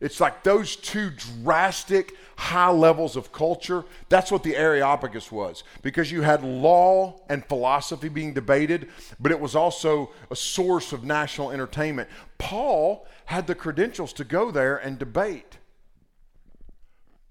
It's 0.00 0.20
like 0.20 0.44
those 0.44 0.76
two 0.76 1.10
drastic 1.42 2.14
high 2.36 2.70
levels 2.70 3.16
of 3.16 3.32
culture. 3.32 3.84
That's 4.08 4.30
what 4.30 4.44
the 4.44 4.54
Areopagus 4.54 5.32
was 5.32 5.64
because 5.82 6.12
you 6.12 6.22
had 6.22 6.44
law 6.44 7.20
and 7.28 7.44
philosophy 7.44 8.08
being 8.08 8.32
debated, 8.32 8.88
but 9.18 9.32
it 9.32 9.40
was 9.40 9.56
also 9.56 10.10
a 10.30 10.36
source 10.36 10.92
of 10.92 11.02
national 11.02 11.50
entertainment. 11.50 12.08
Paul 12.38 13.08
had 13.24 13.48
the 13.48 13.56
credentials 13.56 14.12
to 14.14 14.24
go 14.24 14.52
there 14.52 14.76
and 14.76 14.98
debate. 14.98 15.58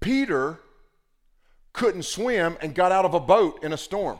Peter 0.00 0.60
couldn't 1.72 2.04
swim 2.04 2.58
and 2.60 2.74
got 2.74 2.92
out 2.92 3.06
of 3.06 3.14
a 3.14 3.20
boat 3.20 3.64
in 3.64 3.72
a 3.72 3.78
storm. 3.78 4.18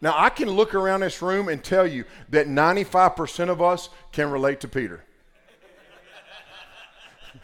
Now, 0.00 0.14
I 0.16 0.28
can 0.28 0.48
look 0.48 0.74
around 0.74 1.00
this 1.00 1.20
room 1.20 1.48
and 1.48 1.62
tell 1.62 1.86
you 1.86 2.04
that 2.28 2.46
95% 2.46 3.48
of 3.48 3.60
us 3.60 3.88
can 4.12 4.30
relate 4.30 4.60
to 4.60 4.68
Peter. 4.68 5.04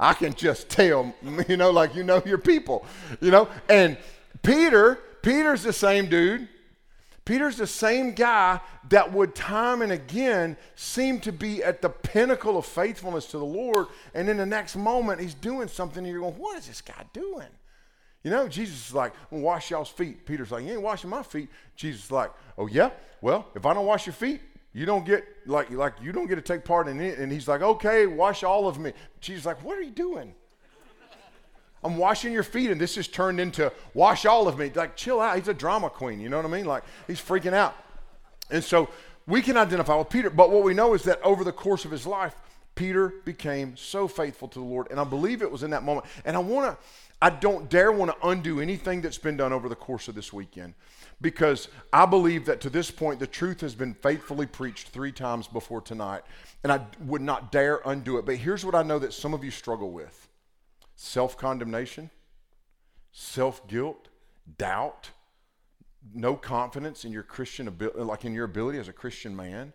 I 0.00 0.12
can 0.12 0.34
just 0.34 0.68
tell, 0.68 1.14
you 1.48 1.56
know, 1.56 1.70
like 1.70 1.94
you 1.94 2.04
know 2.04 2.22
your 2.26 2.38
people, 2.38 2.84
you 3.20 3.30
know. 3.30 3.48
And 3.68 3.96
Peter, 4.42 4.98
Peter's 5.22 5.62
the 5.62 5.72
same 5.72 6.06
dude. 6.06 6.48
Peter's 7.24 7.56
the 7.56 7.66
same 7.66 8.12
guy 8.12 8.60
that 8.88 9.12
would 9.12 9.34
time 9.34 9.82
and 9.82 9.92
again 9.92 10.56
seem 10.74 11.20
to 11.20 11.32
be 11.32 11.62
at 11.62 11.80
the 11.80 11.88
pinnacle 11.88 12.58
of 12.58 12.66
faithfulness 12.66 13.26
to 13.26 13.38
the 13.38 13.44
Lord. 13.44 13.86
And 14.14 14.28
in 14.28 14.36
the 14.36 14.46
next 14.46 14.74
moment, 14.74 15.20
he's 15.20 15.34
doing 15.34 15.68
something, 15.68 15.98
and 15.98 16.12
you're 16.12 16.20
going, 16.20 16.34
What 16.34 16.58
is 16.58 16.66
this 16.66 16.80
guy 16.82 17.04
doing? 17.12 17.46
You 18.22 18.30
know, 18.30 18.48
Jesus 18.48 18.88
is 18.88 18.94
like, 18.94 19.12
I'm 19.32 19.40
wash 19.40 19.70
y'all's 19.70 19.88
feet. 19.88 20.26
Peter's 20.26 20.50
like, 20.50 20.64
You 20.64 20.72
ain't 20.72 20.82
washing 20.82 21.10
my 21.10 21.22
feet. 21.22 21.48
Jesus 21.76 22.04
is 22.04 22.10
like, 22.10 22.30
Oh, 22.58 22.66
yeah? 22.66 22.90
Well, 23.22 23.46
if 23.54 23.64
I 23.64 23.72
don't 23.72 23.86
wash 23.86 24.06
your 24.06 24.12
feet, 24.12 24.40
you 24.72 24.86
don't 24.86 25.04
get 25.04 25.24
like 25.46 25.70
like 25.70 25.94
you 26.00 26.12
don't 26.12 26.28
get 26.28 26.36
to 26.36 26.42
take 26.42 26.64
part 26.64 26.86
in 26.86 27.00
it. 27.00 27.18
And 27.18 27.32
he's 27.32 27.48
like, 27.48 27.62
Okay, 27.62 28.06
wash 28.06 28.44
all 28.44 28.68
of 28.68 28.78
me. 28.78 28.92
Jesus 29.20 29.40
is 29.40 29.46
like, 29.46 29.64
What 29.64 29.78
are 29.78 29.82
you 29.82 29.90
doing? 29.90 30.34
I'm 31.84 31.96
washing 31.96 32.32
your 32.32 32.42
feet, 32.42 32.70
and 32.70 32.80
this 32.80 32.98
is 32.98 33.08
turned 33.08 33.40
into 33.40 33.72
wash 33.94 34.26
all 34.26 34.48
of 34.48 34.58
me. 34.58 34.70
Like, 34.74 34.96
chill 34.96 35.20
out. 35.20 35.36
He's 35.36 35.48
a 35.48 35.54
drama 35.54 35.88
queen. 35.88 36.20
You 36.20 36.28
know 36.28 36.36
what 36.36 36.46
I 36.46 36.50
mean? 36.50 36.66
Like, 36.66 36.84
he's 37.06 37.20
freaking 37.20 37.54
out. 37.54 37.74
And 38.50 38.62
so 38.62 38.90
we 39.26 39.40
can 39.40 39.56
identify 39.56 39.96
with 39.96 40.10
Peter. 40.10 40.28
But 40.28 40.50
what 40.50 40.62
we 40.62 40.74
know 40.74 40.92
is 40.92 41.04
that 41.04 41.22
over 41.22 41.42
the 41.42 41.52
course 41.52 41.86
of 41.86 41.90
his 41.90 42.06
life, 42.06 42.34
Peter 42.74 43.14
became 43.24 43.76
so 43.76 44.08
faithful 44.08 44.48
to 44.48 44.58
the 44.58 44.64
Lord. 44.64 44.88
And 44.90 45.00
I 45.00 45.04
believe 45.04 45.42
it 45.42 45.50
was 45.50 45.62
in 45.62 45.70
that 45.70 45.82
moment. 45.82 46.06
And 46.24 46.36
I 46.36 46.40
want 46.40 46.66
to 46.66 46.84
I 47.22 47.30
don't 47.30 47.68
dare 47.68 47.92
want 47.92 48.10
to 48.10 48.28
undo 48.28 48.60
anything 48.60 49.02
that's 49.02 49.18
been 49.18 49.36
done 49.36 49.52
over 49.52 49.68
the 49.68 49.76
course 49.76 50.08
of 50.08 50.14
this 50.14 50.32
weekend 50.32 50.74
because 51.20 51.68
I 51.92 52.06
believe 52.06 52.46
that 52.46 52.60
to 52.62 52.70
this 52.70 52.90
point 52.90 53.20
the 53.20 53.26
truth 53.26 53.60
has 53.60 53.74
been 53.74 53.92
faithfully 53.92 54.46
preached 54.46 54.88
three 54.88 55.12
times 55.12 55.46
before 55.46 55.82
tonight, 55.82 56.22
and 56.62 56.72
I 56.72 56.86
would 57.04 57.20
not 57.20 57.52
dare 57.52 57.80
undo 57.84 58.16
it. 58.16 58.24
But 58.24 58.36
here's 58.36 58.64
what 58.64 58.74
I 58.74 58.82
know 58.82 58.98
that 58.98 59.12
some 59.12 59.34
of 59.34 59.44
you 59.44 59.50
struggle 59.50 59.90
with 59.90 60.28
self 60.96 61.36
condemnation, 61.36 62.10
self 63.12 63.66
guilt, 63.68 64.08
doubt, 64.56 65.10
no 66.14 66.36
confidence 66.36 67.04
in 67.04 67.12
your 67.12 67.22
Christian 67.22 67.68
ability, 67.68 68.00
like 68.00 68.24
in 68.24 68.32
your 68.32 68.46
ability 68.46 68.78
as 68.78 68.88
a 68.88 68.92
Christian 68.92 69.36
man. 69.36 69.74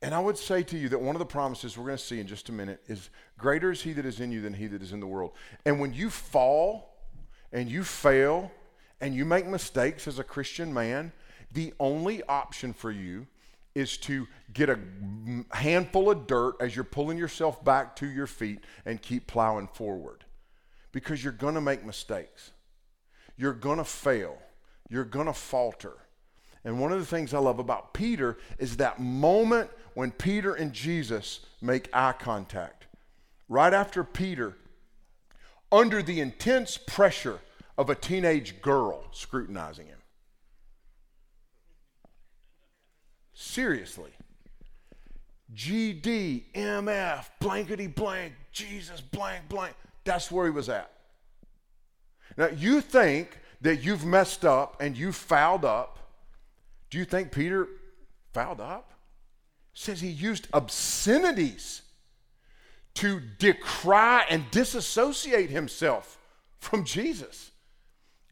And 0.00 0.14
I 0.14 0.20
would 0.20 0.38
say 0.38 0.62
to 0.62 0.78
you 0.78 0.88
that 0.90 1.00
one 1.00 1.16
of 1.16 1.18
the 1.18 1.26
promises 1.26 1.76
we're 1.76 1.86
going 1.86 1.98
to 1.98 2.02
see 2.02 2.20
in 2.20 2.26
just 2.26 2.48
a 2.48 2.52
minute 2.52 2.80
is 2.86 3.10
greater 3.36 3.72
is 3.72 3.82
he 3.82 3.92
that 3.94 4.06
is 4.06 4.20
in 4.20 4.30
you 4.30 4.40
than 4.40 4.54
he 4.54 4.68
that 4.68 4.80
is 4.80 4.92
in 4.92 5.00
the 5.00 5.06
world. 5.06 5.32
And 5.64 5.80
when 5.80 5.92
you 5.92 6.08
fall 6.08 6.96
and 7.52 7.68
you 7.68 7.82
fail 7.82 8.52
and 9.00 9.14
you 9.14 9.24
make 9.24 9.46
mistakes 9.46 10.06
as 10.06 10.18
a 10.18 10.24
Christian 10.24 10.72
man, 10.72 11.12
the 11.52 11.74
only 11.80 12.22
option 12.24 12.72
for 12.72 12.92
you 12.92 13.26
is 13.74 13.96
to 13.96 14.26
get 14.52 14.68
a 14.68 14.78
handful 15.50 16.10
of 16.10 16.26
dirt 16.26 16.56
as 16.60 16.74
you're 16.74 16.84
pulling 16.84 17.18
yourself 17.18 17.64
back 17.64 17.96
to 17.96 18.06
your 18.06 18.26
feet 18.26 18.60
and 18.84 19.02
keep 19.02 19.26
plowing 19.26 19.68
forward. 19.68 20.24
Because 20.92 21.22
you're 21.22 21.32
going 21.32 21.54
to 21.54 21.60
make 21.60 21.84
mistakes. 21.84 22.52
You're 23.36 23.52
going 23.52 23.78
to 23.78 23.84
fail. 23.84 24.38
You're 24.88 25.04
going 25.04 25.26
to 25.26 25.32
falter. 25.32 25.94
And 26.64 26.80
one 26.80 26.92
of 26.92 26.98
the 26.98 27.06
things 27.06 27.32
I 27.32 27.38
love 27.38 27.58
about 27.58 27.94
Peter 27.94 28.38
is 28.58 28.78
that 28.78 28.98
moment 28.98 29.70
when 29.98 30.12
Peter 30.12 30.54
and 30.54 30.72
Jesus 30.72 31.40
make 31.60 31.88
eye 31.92 32.14
contact. 32.16 32.86
Right 33.48 33.74
after 33.74 34.04
Peter, 34.04 34.56
under 35.72 36.04
the 36.04 36.20
intense 36.20 36.78
pressure 36.78 37.40
of 37.76 37.90
a 37.90 37.96
teenage 37.96 38.62
girl 38.62 39.02
scrutinizing 39.10 39.88
him. 39.88 39.98
Seriously. 43.34 44.12
GD, 45.52 46.44
MF, 46.54 47.24
blankety 47.40 47.88
blank, 47.88 48.34
Jesus 48.52 49.00
blank 49.00 49.48
blank. 49.48 49.74
That's 50.04 50.30
where 50.30 50.46
he 50.46 50.52
was 50.52 50.68
at. 50.68 50.92
Now, 52.36 52.50
you 52.50 52.82
think 52.82 53.36
that 53.62 53.82
you've 53.82 54.06
messed 54.06 54.44
up 54.44 54.80
and 54.80 54.96
you 54.96 55.10
fouled 55.10 55.64
up. 55.64 55.98
Do 56.88 56.98
you 56.98 57.04
think 57.04 57.32
Peter 57.32 57.66
fouled 58.32 58.60
up? 58.60 58.92
Says 59.78 60.00
he 60.00 60.08
used 60.08 60.48
obscenities 60.52 61.82
to 62.94 63.20
decry 63.38 64.24
and 64.28 64.50
disassociate 64.50 65.50
himself 65.50 66.18
from 66.58 66.82
Jesus 66.82 67.52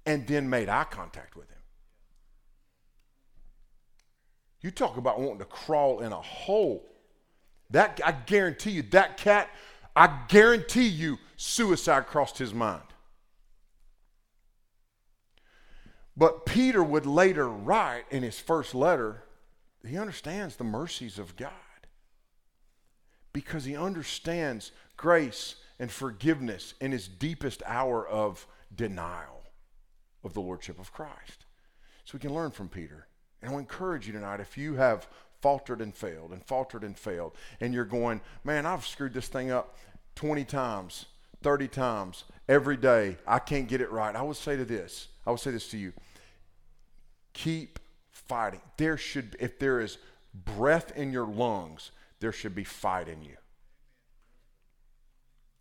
and 0.05 0.27
then 0.27 0.51
made 0.51 0.69
eye 0.69 0.87
contact 0.91 1.37
with 1.37 1.49
him. 1.49 1.59
You 4.61 4.73
talk 4.73 4.97
about 4.97 5.21
wanting 5.21 5.39
to 5.39 5.45
crawl 5.45 6.01
in 6.01 6.11
a 6.11 6.21
hole. 6.21 6.85
That 7.71 8.01
I 8.05 8.11
guarantee 8.11 8.73
you, 8.73 8.83
that 8.91 9.17
cat, 9.17 9.49
I 9.95 10.23
guarantee 10.27 10.89
you, 10.89 11.17
suicide 11.37 12.09
crossed 12.09 12.39
his 12.39 12.53
mind. 12.53 12.83
But 16.17 16.45
Peter 16.45 16.83
would 16.83 17.07
later 17.07 17.49
write 17.49 18.07
in 18.11 18.25
his 18.25 18.41
first 18.41 18.75
letter 18.75 19.23
he 19.89 19.99
understands 19.99 20.57
the 20.57 20.65
mercies 20.65 21.19
of 21.19 21.37
God 21.37 21.51
because 23.33 23.65
he 23.65 23.77
understands 23.77 24.73
grace 24.97 25.57
and 25.79 25.91
forgiveness 25.91 26.75
in 26.81 26.93
his 26.93 27.07
deepest 27.07 27.63
hour 27.67 28.07
of 28.07 28.47
denial 28.75 29.43
of 30.25 30.35
the 30.35 30.41
Lordship 30.41 30.79
of 30.79 30.93
Christ. 30.93 31.45
So 32.05 32.13
we 32.15 32.21
can 32.21 32.35
learn 32.35 32.51
from 32.51 32.69
Peter. 32.69 33.07
And 33.43 33.51
I'll 33.51 33.59
encourage 33.59 34.07
you 34.07 34.13
tonight 34.13 34.41
if 34.41 34.57
you 34.57 34.75
have 34.75 35.07
faltered 35.43 35.81
and 35.81 35.95
failed 35.95 36.33
and 36.33 36.43
faltered 36.45 36.83
and 36.83 36.99
failed, 36.99 37.33
and 37.61 37.75
you're 37.75 37.85
going, 37.85 38.21
man, 38.43 38.65
I've 38.65 38.87
screwed 38.87 39.13
this 39.13 39.29
thing 39.29 39.51
up 39.51 39.77
20 40.15 40.45
times, 40.45 41.07
30 41.43 41.69
times, 41.69 42.25
every 42.49 42.77
day. 42.77 43.19
I 43.27 43.39
can't 43.39 43.69
get 43.69 43.81
it 43.81 43.91
right. 43.91 44.17
I 44.17 44.23
would 44.23 44.37
say 44.37 44.57
to 44.57 44.65
this, 44.65 45.09
I 45.27 45.31
would 45.31 45.41
say 45.41 45.51
this 45.51 45.69
to 45.71 45.79
you 45.79 45.93
keep 47.37 47.79
fighting. 48.29 48.61
There 48.77 48.97
should, 48.97 49.37
if 49.41 49.59
there 49.59 49.81
is 49.81 49.99
breath 50.35 50.97
in 50.97 51.13
your 51.13 51.27
lungs, 51.27 51.91
there 52.21 52.33
should 52.33 52.55
be 52.55 52.65
fight 52.65 53.09
in 53.09 53.23
you. 53.23 53.37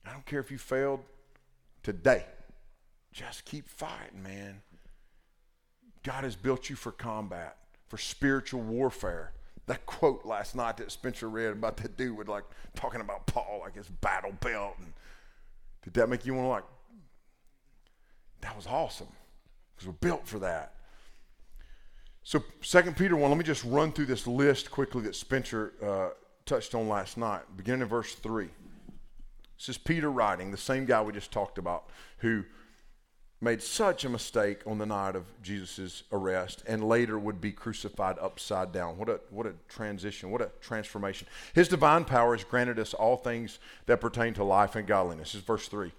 I 0.06 0.12
don't 0.12 0.26
care 0.26 0.40
if 0.40 0.52
you 0.52 0.58
failed 0.58 1.02
today. 1.84 2.26
Just 3.12 3.46
keep 3.46 3.68
fighting, 3.68 4.22
man. 4.22 4.62
God 6.04 6.24
has 6.24 6.36
built 6.36 6.70
you 6.70 6.76
for 6.76 6.92
combat, 6.92 7.58
for 7.88 7.98
spiritual 7.98 8.62
warfare. 8.62 9.32
That 9.68 9.86
quote 9.88 10.26
last 10.26 10.56
night 10.56 10.78
that 10.78 10.92
Spencer 10.92 11.28
read 11.28 11.52
about 11.52 11.78
that 11.78 11.98
dude 11.98 12.16
with 12.16 12.28
like 12.28 12.44
talking 12.76 13.02
about 13.02 13.26
Paul, 13.26 13.62
like 13.64 13.76
his 13.76 13.88
battle 13.88 14.34
belt. 14.40 14.76
And 14.78 14.94
did 15.84 15.94
that 15.96 16.08
make 16.08 16.26
you 16.26 16.36
want 16.36 16.46
to 16.46 16.50
like, 16.50 16.64
that 18.42 18.56
was 18.56 18.68
awesome. 18.68 19.08
Because 19.76 19.88
we're 19.88 19.94
built 19.94 20.28
for 20.28 20.40
that. 20.40 20.74
So, 22.28 22.44
Second 22.60 22.98
Peter 22.98 23.16
1, 23.16 23.30
let 23.30 23.38
me 23.38 23.44
just 23.44 23.64
run 23.64 23.92
through 23.92 24.08
this 24.08 24.26
list 24.26 24.72
quickly 24.72 25.04
that 25.04 25.16
Spencer 25.16 25.74
uh, 25.80 26.10
touched 26.48 26.74
on 26.74 26.90
last 26.90 27.18
night, 27.18 27.44
beginning 27.56 27.84
in 27.84 27.88
verse 27.88 28.16
3. 28.16 28.50
This 29.60 29.70
is 29.70 29.78
Peter 29.78 30.12
writing, 30.12 30.50
the 30.50 30.58
same 30.58 30.86
guy 30.86 31.04
we 31.04 31.14
just 31.14 31.32
talked 31.32 31.60
about, 31.60 31.88
who 32.18 32.44
made 33.42 33.62
such 33.62 34.06
a 34.06 34.10
mistake 34.10 34.62
on 34.66 34.80
the 34.80 34.88
night 34.88 35.16
of 35.16 35.26
Jesus' 35.44 36.02
arrest 36.12 36.64
and 36.66 36.90
later 36.90 37.20
would 37.20 37.40
be 37.40 37.52
crucified 37.52 38.18
upside 38.20 38.72
down. 38.72 38.98
What 38.98 39.08
a, 39.08 39.20
what 39.30 39.46
a 39.46 39.54
transition, 39.70 40.32
what 40.32 40.42
a 40.42 40.50
transformation. 40.62 41.28
His 41.54 41.68
divine 41.68 42.06
power 42.06 42.36
has 42.36 42.44
granted 42.44 42.80
us 42.80 42.96
all 42.96 43.18
things 43.18 43.60
that 43.86 44.02
pertain 44.02 44.34
to 44.34 44.44
life 44.44 44.76
and 44.76 44.88
godliness. 44.88 45.34
This 45.34 45.42
is 45.42 45.46
verse 45.46 45.68
3. 45.68 45.92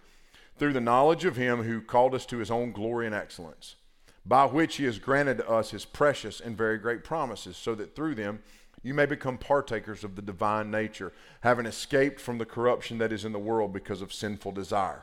Through 0.59 0.73
the 0.73 0.81
knowledge 0.81 1.25
of 1.25 1.37
him 1.37 1.63
who 1.63 1.81
called 1.81 2.17
us 2.17 2.27
to 2.27 2.39
his 2.39 2.51
own 2.51 2.73
glory 2.73 3.07
and 3.07 3.15
excellence 3.15 3.77
by 4.27 4.45
which 4.45 4.77
he 4.77 4.85
has 4.85 4.99
granted 4.99 5.39
to 5.39 5.49
us 5.49 5.71
his 5.71 5.85
precious 5.85 6.41
and 6.41 6.57
very 6.57 6.79
great 6.79 7.05
promises, 7.05 7.57
so 7.57 7.75
that 7.75 7.95
through 7.95 8.15
them 8.15 8.41
you 8.83 8.95
may 8.95 9.07
become 9.07 9.39
partakers 9.39 10.05
of 10.05 10.17
the 10.17 10.23
divine 10.23 10.71
nature, 10.71 11.13
having 11.41 11.67
escaped 11.67 12.21
from 12.21 12.39
the 12.39 12.45
corruption 12.45 12.99
that 12.99 13.13
is 13.13 13.25
in 13.25 13.33
the 13.33 13.39
world 13.39 13.73
because 13.73 14.03
of 14.03 14.13
sinful 14.13 14.53
desire. 14.53 15.03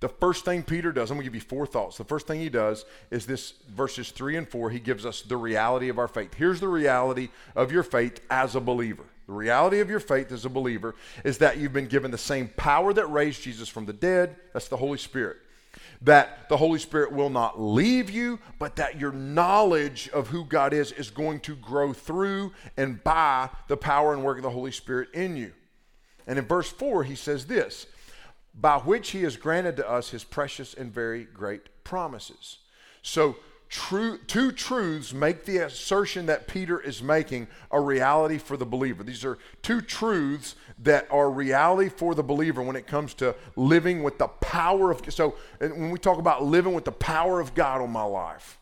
The 0.00 0.08
first 0.08 0.44
thing 0.44 0.62
Peter 0.62 0.92
does, 0.92 1.10
I'm 1.10 1.16
going 1.16 1.24
to 1.24 1.30
give 1.30 1.34
you 1.34 1.48
four 1.48 1.66
thoughts. 1.66 1.98
The 1.98 2.04
first 2.04 2.28
thing 2.28 2.40
he 2.40 2.48
does 2.48 2.84
is 3.10 3.26
this 3.26 3.54
verses 3.68 4.12
3 4.12 4.36
and 4.36 4.48
4, 4.48 4.70
he 4.70 4.78
gives 4.78 5.04
us 5.04 5.22
the 5.22 5.36
reality 5.36 5.88
of 5.88 5.98
our 5.98 6.06
faith. 6.06 6.34
Here's 6.34 6.60
the 6.60 6.68
reality 6.68 7.30
of 7.56 7.72
your 7.72 7.82
faith 7.82 8.20
as 8.30 8.54
a 8.54 8.60
believer. 8.60 9.04
The 9.26 9.32
reality 9.32 9.80
of 9.80 9.90
your 9.90 10.00
faith 10.00 10.30
as 10.30 10.44
a 10.44 10.48
believer 10.48 10.94
is 11.24 11.38
that 11.38 11.58
you've 11.58 11.72
been 11.72 11.88
given 11.88 12.12
the 12.12 12.18
same 12.18 12.48
power 12.56 12.92
that 12.92 13.06
raised 13.06 13.42
Jesus 13.42 13.68
from 13.68 13.86
the 13.86 13.92
dead, 13.92 14.36
that's 14.52 14.68
the 14.68 14.76
Holy 14.76 14.98
Spirit. 14.98 15.38
That 16.02 16.48
the 16.48 16.56
Holy 16.56 16.78
Spirit 16.78 17.12
will 17.12 17.30
not 17.30 17.60
leave 17.60 18.08
you, 18.08 18.38
but 18.58 18.76
that 18.76 19.00
your 19.00 19.12
knowledge 19.12 20.08
of 20.10 20.28
who 20.28 20.44
God 20.44 20.72
is 20.72 20.92
is 20.92 21.10
going 21.10 21.40
to 21.40 21.56
grow 21.56 21.92
through 21.92 22.52
and 22.76 23.02
by 23.02 23.50
the 23.66 23.76
power 23.76 24.12
and 24.12 24.24
work 24.24 24.36
of 24.36 24.44
the 24.44 24.50
Holy 24.50 24.70
Spirit 24.70 25.08
in 25.12 25.36
you. 25.36 25.52
And 26.26 26.38
in 26.38 26.44
verse 26.44 26.70
4, 26.70 27.04
he 27.04 27.14
says 27.14 27.46
this 27.46 27.86
by 28.54 28.78
which 28.78 29.10
he 29.10 29.22
has 29.22 29.36
granted 29.36 29.76
to 29.76 29.88
us 29.88 30.10
his 30.10 30.24
precious 30.24 30.74
and 30.74 30.92
very 30.92 31.24
great 31.24 31.84
promises. 31.84 32.58
So, 33.02 33.36
true, 33.68 34.18
two 34.26 34.52
truths 34.52 35.12
make 35.12 35.44
the 35.44 35.58
assertion 35.58 36.26
that 36.26 36.48
Peter 36.48 36.80
is 36.80 37.02
making 37.02 37.48
a 37.70 37.80
reality 37.80 38.38
for 38.38 38.56
the 38.56 38.64
believer. 38.64 39.02
These 39.02 39.24
are 39.24 39.38
two 39.62 39.80
truths 39.80 40.56
that 40.80 41.06
are 41.10 41.30
reality 41.30 41.88
for 41.88 42.14
the 42.14 42.22
believer 42.22 42.62
when 42.62 42.76
it 42.76 42.86
comes 42.86 43.14
to 43.14 43.34
living 43.56 44.02
with 44.02 44.18
the 44.18 44.28
power 44.28 44.90
of. 44.90 45.02
So, 45.12 45.34
when 45.60 45.90
we 45.90 45.98
talk 45.98 46.18
about 46.18 46.44
living 46.44 46.74
with 46.74 46.84
the 46.84 46.92
power 46.92 47.40
of 47.40 47.54
God 47.54 47.80
on 47.80 47.90
my 47.90 48.04
life, 48.04 48.58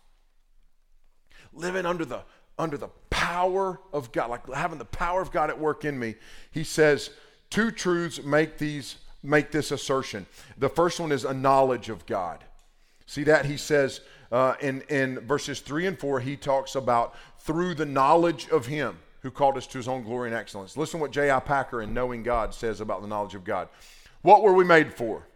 living 1.52 1.86
under 1.86 2.04
the 2.04 2.22
under 2.58 2.78
the 2.78 2.88
power 3.10 3.80
of 3.92 4.12
God, 4.12 4.30
like 4.30 4.52
having 4.52 4.78
the 4.78 4.84
power 4.84 5.20
of 5.20 5.30
God 5.30 5.50
at 5.50 5.58
work 5.58 5.84
in 5.84 5.98
me, 5.98 6.14
he 6.50 6.64
says 6.64 7.10
two 7.50 7.70
truths 7.70 8.22
make 8.22 8.58
these 8.58 8.96
make 9.22 9.52
this 9.52 9.70
assertion. 9.70 10.26
The 10.58 10.68
first 10.68 10.98
one 10.98 11.12
is 11.12 11.24
a 11.24 11.34
knowledge 11.34 11.90
of 11.90 12.06
God. 12.06 12.44
See 13.06 13.24
that? 13.24 13.46
He 13.46 13.56
says 13.56 14.00
uh, 14.32 14.54
in, 14.60 14.82
in 14.82 15.20
verses 15.20 15.60
3 15.60 15.86
and 15.86 15.98
4, 15.98 16.20
he 16.20 16.36
talks 16.36 16.74
about 16.74 17.14
through 17.38 17.74
the 17.74 17.86
knowledge 17.86 18.48
of 18.48 18.66
Him 18.66 18.98
who 19.20 19.30
called 19.30 19.56
us 19.56 19.66
to 19.68 19.78
His 19.78 19.88
own 19.88 20.02
glory 20.02 20.28
and 20.28 20.36
excellence. 20.36 20.76
Listen 20.76 21.00
what 21.00 21.12
J.I. 21.12 21.40
Packer 21.40 21.82
in 21.82 21.94
Knowing 21.94 22.22
God 22.22 22.54
says 22.54 22.80
about 22.80 23.02
the 23.02 23.08
knowledge 23.08 23.34
of 23.34 23.44
God. 23.44 23.68
What 24.22 24.42
were 24.42 24.52
we 24.52 24.64
made 24.64 24.92
for? 24.92 25.26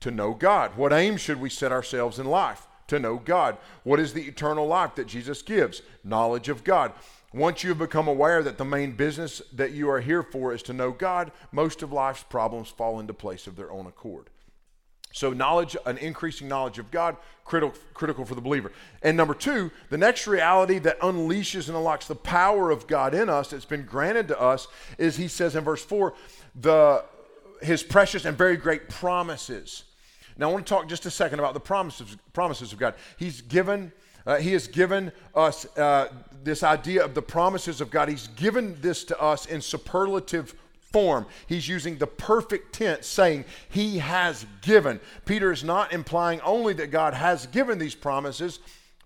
To 0.00 0.10
know 0.10 0.34
God. 0.34 0.76
What 0.76 0.92
aim 0.92 1.16
should 1.16 1.40
we 1.40 1.50
set 1.50 1.72
ourselves 1.72 2.18
in 2.18 2.26
life? 2.26 2.66
To 2.88 2.98
know 2.98 3.16
God. 3.16 3.56
What 3.84 4.00
is 4.00 4.12
the 4.12 4.24
eternal 4.24 4.66
life 4.66 4.94
that 4.96 5.06
Jesus 5.06 5.42
gives? 5.42 5.82
Knowledge 6.02 6.48
of 6.48 6.64
God. 6.64 6.92
Once 7.32 7.62
you 7.62 7.68
have 7.68 7.78
become 7.78 8.08
aware 8.08 8.42
that 8.42 8.58
the 8.58 8.64
main 8.64 8.92
business 8.92 9.40
that 9.52 9.70
you 9.70 9.88
are 9.88 10.00
here 10.00 10.22
for 10.22 10.52
is 10.52 10.62
to 10.64 10.72
know 10.72 10.90
God, 10.90 11.30
most 11.52 11.82
of 11.82 11.92
life's 11.92 12.24
problems 12.24 12.68
fall 12.68 12.98
into 12.98 13.14
place 13.14 13.46
of 13.46 13.54
their 13.54 13.70
own 13.70 13.86
accord. 13.86 14.30
So, 15.12 15.32
knowledge, 15.32 15.76
an 15.86 15.98
increasing 15.98 16.46
knowledge 16.46 16.78
of 16.78 16.90
God, 16.90 17.16
critical, 17.44 17.74
critical 17.94 18.24
for 18.24 18.36
the 18.36 18.40
believer. 18.40 18.70
And 19.02 19.16
number 19.16 19.34
two, 19.34 19.70
the 19.88 19.98
next 19.98 20.26
reality 20.26 20.78
that 20.80 21.00
unleashes 21.00 21.68
and 21.68 21.76
unlocks 21.76 22.06
the 22.06 22.14
power 22.14 22.70
of 22.70 22.86
God 22.86 23.12
in 23.12 23.28
us 23.28 23.50
that's 23.50 23.64
been 23.64 23.84
granted 23.84 24.28
to 24.28 24.40
us 24.40 24.68
is 24.98 25.16
he 25.16 25.26
says 25.26 25.56
in 25.56 25.64
verse 25.64 25.84
four, 25.84 26.14
the 26.54 27.04
his 27.60 27.82
precious 27.82 28.24
and 28.24 28.38
very 28.38 28.56
great 28.56 28.88
promises. 28.88 29.84
Now, 30.38 30.48
I 30.48 30.52
want 30.52 30.66
to 30.66 30.70
talk 30.70 30.88
just 30.88 31.04
a 31.04 31.10
second 31.10 31.40
about 31.40 31.52
the 31.52 31.60
promises, 31.60 32.16
promises 32.32 32.72
of 32.72 32.78
God. 32.78 32.94
He's 33.18 33.42
given 33.42 33.92
uh, 34.26 34.36
he 34.36 34.52
has 34.52 34.68
given 34.68 35.12
us 35.34 35.64
uh, 35.76 36.08
this 36.44 36.62
idea 36.62 37.04
of 37.04 37.14
the 37.14 37.22
promises 37.22 37.80
of 37.80 37.90
God. 37.90 38.08
He's 38.08 38.28
given 38.28 38.76
this 38.80 39.02
to 39.04 39.20
us 39.20 39.46
in 39.46 39.60
superlative 39.60 40.54
form. 40.92 41.26
He's 41.46 41.68
using 41.68 41.98
the 41.98 42.06
perfect 42.06 42.74
tense, 42.74 43.06
saying, 43.06 43.44
He 43.68 43.98
has 43.98 44.46
given. 44.62 45.00
Peter 45.24 45.52
is 45.52 45.64
not 45.64 45.92
implying 45.92 46.40
only 46.40 46.72
that 46.74 46.90
God 46.90 47.14
has 47.14 47.46
given 47.46 47.78
these 47.78 47.94
promises, 47.94 48.60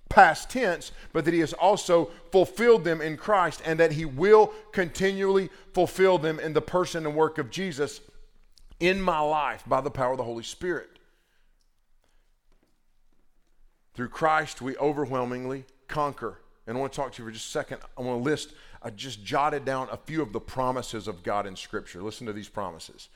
past 0.09 0.51
tense, 0.51 0.93
but 1.13 1.25
that 1.25 1.35
He 1.35 1.41
has 1.41 1.53
also 1.53 2.11
fulfilled 2.31 2.85
them 2.85 3.01
in 3.01 3.17
Christ 3.17 3.63
and 3.65 3.79
that 3.81 3.93
He 3.93 4.05
will 4.05 4.53
continually 4.73 5.51
fulfill 5.73 6.19
them 6.19 6.39
in 6.39 6.53
the 6.53 6.63
person 6.63 7.07
and 7.07 7.15
work 7.15 7.39
of 7.39 7.51
Jesus 7.51 8.01
in 8.81 9.01
my 9.01 9.21
life 9.21 9.63
by 9.67 9.81
the 9.81 9.91
power 9.91 10.13
of 10.13 10.19
the 10.19 10.25
Holy 10.25 10.43
Spirit. 10.43 10.91
Through 13.95 14.09
Christ, 14.09 14.61
we 14.61 14.77
overwhelmingly 14.77 15.65
conquer. 15.87 16.41
And 16.67 16.77
I 16.77 16.81
want 16.81 16.93
to 16.93 16.97
talk 16.97 17.13
to 17.13 17.23
you 17.23 17.29
for 17.29 17.33
just 17.33 17.47
a 17.47 17.51
second. 17.51 17.79
I 17.97 18.03
want 18.03 18.21
to 18.21 18.25
list, 18.25 18.53
I 18.83 18.91
just 18.91 19.25
jotted 19.25 19.65
down 19.65 19.89
a 19.91 19.97
few 19.97 20.23
of 20.23 20.33
the 20.33 20.41
promises 20.41 21.07
of 21.09 21.23
God 21.23 21.47
in 21.47 21.57
Scripture. 21.57 22.03
Listen 22.03 22.27
to 22.27 22.33
these 22.33 22.49
promises. 22.49 23.09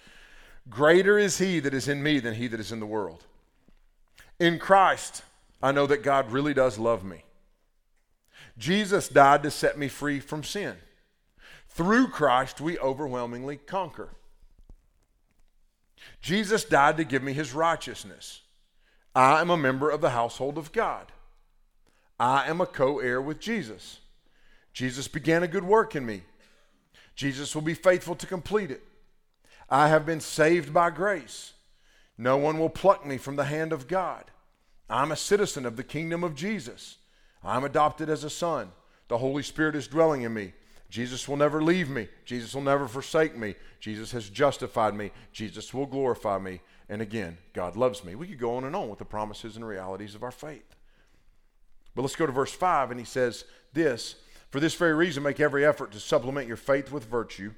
Greater 0.68 1.18
is 1.18 1.38
He 1.38 1.60
that 1.60 1.72
is 1.72 1.88
in 1.88 2.02
me 2.02 2.18
than 2.18 2.34
He 2.34 2.46
that 2.48 2.60
is 2.60 2.72
in 2.72 2.80
the 2.80 2.86
world. 2.86 3.24
In 4.38 4.58
Christ, 4.58 5.22
I 5.62 5.72
know 5.72 5.86
that 5.86 6.02
God 6.02 6.30
really 6.30 6.54
does 6.54 6.78
love 6.78 7.04
me. 7.04 7.24
Jesus 8.58 9.08
died 9.08 9.42
to 9.44 9.50
set 9.50 9.78
me 9.78 9.88
free 9.88 10.20
from 10.20 10.44
sin. 10.44 10.76
Through 11.70 12.08
Christ, 12.08 12.60
we 12.60 12.78
overwhelmingly 12.78 13.56
conquer. 13.56 14.10
Jesus 16.20 16.64
died 16.64 16.96
to 16.96 17.04
give 17.04 17.22
me 17.22 17.32
His 17.32 17.54
righteousness. 17.54 18.42
I 19.14 19.40
am 19.40 19.50
a 19.50 19.56
member 19.56 19.90
of 19.90 20.00
the 20.00 20.10
household 20.10 20.58
of 20.58 20.72
God. 20.72 21.12
I 22.18 22.48
am 22.48 22.60
a 22.60 22.66
co 22.66 22.98
heir 22.98 23.20
with 23.20 23.38
Jesus. 23.40 24.00
Jesus 24.72 25.08
began 25.08 25.42
a 25.42 25.48
good 25.48 25.64
work 25.64 25.96
in 25.96 26.04
me. 26.04 26.22
Jesus 27.14 27.54
will 27.54 27.62
be 27.62 27.74
faithful 27.74 28.14
to 28.16 28.26
complete 28.26 28.70
it. 28.70 28.82
I 29.68 29.88
have 29.88 30.06
been 30.06 30.20
saved 30.20 30.72
by 30.72 30.90
grace. 30.90 31.52
No 32.16 32.36
one 32.36 32.58
will 32.58 32.70
pluck 32.70 33.06
me 33.06 33.18
from 33.18 33.36
the 33.36 33.44
hand 33.44 33.72
of 33.72 33.88
God. 33.88 34.24
I'm 34.90 35.12
a 35.12 35.16
citizen 35.16 35.66
of 35.66 35.76
the 35.76 35.84
kingdom 35.84 36.24
of 36.24 36.34
Jesus. 36.34 36.96
I'm 37.44 37.64
adopted 37.64 38.08
as 38.08 38.24
a 38.24 38.30
son. 38.30 38.70
The 39.08 39.18
Holy 39.18 39.42
Spirit 39.42 39.76
is 39.76 39.86
dwelling 39.86 40.22
in 40.22 40.34
me. 40.34 40.52
Jesus 40.90 41.28
will 41.28 41.36
never 41.36 41.62
leave 41.62 41.90
me. 41.90 42.08
Jesus 42.24 42.54
will 42.54 42.62
never 42.62 42.88
forsake 42.88 43.36
me. 43.36 43.54
Jesus 43.78 44.10
has 44.12 44.30
justified 44.30 44.94
me. 44.94 45.10
Jesus 45.32 45.74
will 45.74 45.86
glorify 45.86 46.38
me. 46.38 46.60
And 46.88 47.02
again, 47.02 47.36
God 47.52 47.76
loves 47.76 48.02
me. 48.02 48.14
We 48.14 48.26
could 48.26 48.38
go 48.38 48.56
on 48.56 48.64
and 48.64 48.74
on 48.74 48.88
with 48.88 48.98
the 48.98 49.04
promises 49.04 49.56
and 49.56 49.66
realities 49.66 50.14
of 50.14 50.22
our 50.22 50.30
faith. 50.30 50.76
But 51.98 52.02
let's 52.02 52.14
go 52.14 52.26
to 52.26 52.32
verse 52.32 52.52
5, 52.52 52.92
and 52.92 53.00
he 53.00 53.04
says 53.04 53.42
this 53.72 54.14
For 54.50 54.60
this 54.60 54.76
very 54.76 54.94
reason, 54.94 55.24
make 55.24 55.40
every 55.40 55.66
effort 55.66 55.90
to 55.90 55.98
supplement 55.98 56.46
your 56.46 56.56
faith 56.56 56.92
with 56.92 57.04
virtue, 57.04 57.54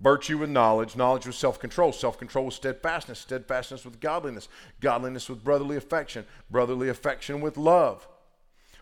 virtue 0.00 0.38
with 0.38 0.50
knowledge, 0.50 0.96
knowledge 0.96 1.24
with 1.24 1.36
self 1.36 1.60
control, 1.60 1.92
self 1.92 2.18
control 2.18 2.46
with 2.46 2.54
steadfastness, 2.54 3.20
steadfastness 3.20 3.84
with 3.84 4.00
godliness, 4.00 4.48
godliness 4.80 5.28
with 5.28 5.44
brotherly 5.44 5.76
affection, 5.76 6.26
brotherly 6.50 6.88
affection 6.88 7.40
with 7.40 7.56
love. 7.56 8.08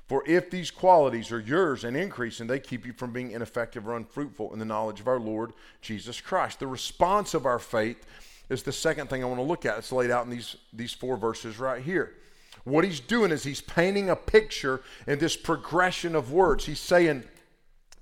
For 0.07 0.27
if 0.27 0.51
these 0.51 0.71
qualities 0.71 1.31
are 1.31 1.39
yours 1.39 1.85
and 1.85 1.95
increase, 1.95 2.41
and 2.41 2.49
they 2.49 2.61
keep 2.61 2.87
you 2.87 2.95
from 2.95 3.13
being 3.13 3.33
ineffective 3.33 3.87
or 3.87 3.95
unfruitful 3.95 4.55
in 4.55 4.59
the 4.59 4.65
knowledge 4.65 5.01
of 5.01 5.09
our 5.09 5.21
Lord 5.21 5.53
Jesus 5.83 6.19
Christ. 6.19 6.61
The 6.61 6.67
response 6.67 7.35
of 7.35 7.45
our 7.45 7.59
faith 7.59 8.07
is 8.49 8.63
the 8.63 8.73
second 8.73 9.11
thing 9.11 9.23
I 9.23 9.27
want 9.27 9.41
to 9.41 9.45
look 9.45 9.67
at. 9.67 9.77
It's 9.77 9.93
laid 9.93 10.11
out 10.11 10.25
in 10.25 10.31
these, 10.31 10.57
these 10.73 10.95
four 10.95 11.19
verses 11.19 11.59
right 11.59 11.83
here. 11.83 12.15
What 12.65 12.85
he's 12.85 13.01
doing 13.01 13.31
is 13.31 13.45
he's 13.45 13.61
painting 13.61 14.09
a 14.09 14.17
picture 14.17 14.81
in 15.07 15.19
this 15.19 15.37
progression 15.37 16.15
of 16.15 16.33
words. 16.33 16.65
He's 16.65 16.81
saying, 16.81 17.25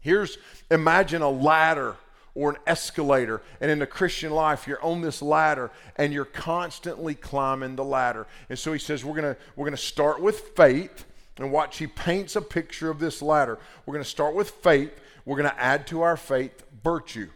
here's 0.01 0.39
imagine 0.71 1.21
a 1.21 1.31
ladder 1.31 1.97
or 2.35 2.51
an 2.51 2.57
escalator. 2.67 3.43
And 3.61 3.71
in 3.71 3.81
the 3.81 3.87
Christian 3.87 4.31
life, 4.31 4.67
you're 4.67 4.83
on 4.83 5.01
this 5.01 5.21
ladder 5.21 5.71
and 5.97 6.13
you're 6.13 6.25
constantly 6.25 7.15
climbing 7.15 7.77
the 7.77 7.85
ladder. 7.85 8.27
And 8.49 8.59
so 8.59 8.73
he 8.73 8.79
says, 8.79 9.05
we're 9.05 9.21
going 9.21 9.35
to 9.35 9.41
we're 9.57 9.65
going 9.65 9.77
to 9.77 9.83
start 9.83 10.21
with 10.21 10.39
faith. 10.57 11.05
And 11.39 11.51
watch, 11.51 11.79
he 11.79 11.87
paints 11.87 12.37
a 12.37 12.43
picture 12.43 12.91
of 12.91 13.01
this 13.01 13.21
ladder. 13.23 13.59
We're 13.85 13.95
going 13.95 14.05
to 14.05 14.11
start 14.11 14.35
with 14.35 14.51
faith. 14.51 14.93
We're 15.25 15.37
going 15.37 15.51
to 15.51 15.61
add 15.61 15.87
to 15.89 16.03
our 16.03 16.17
faith 16.17 16.65
virtue. 16.85 17.31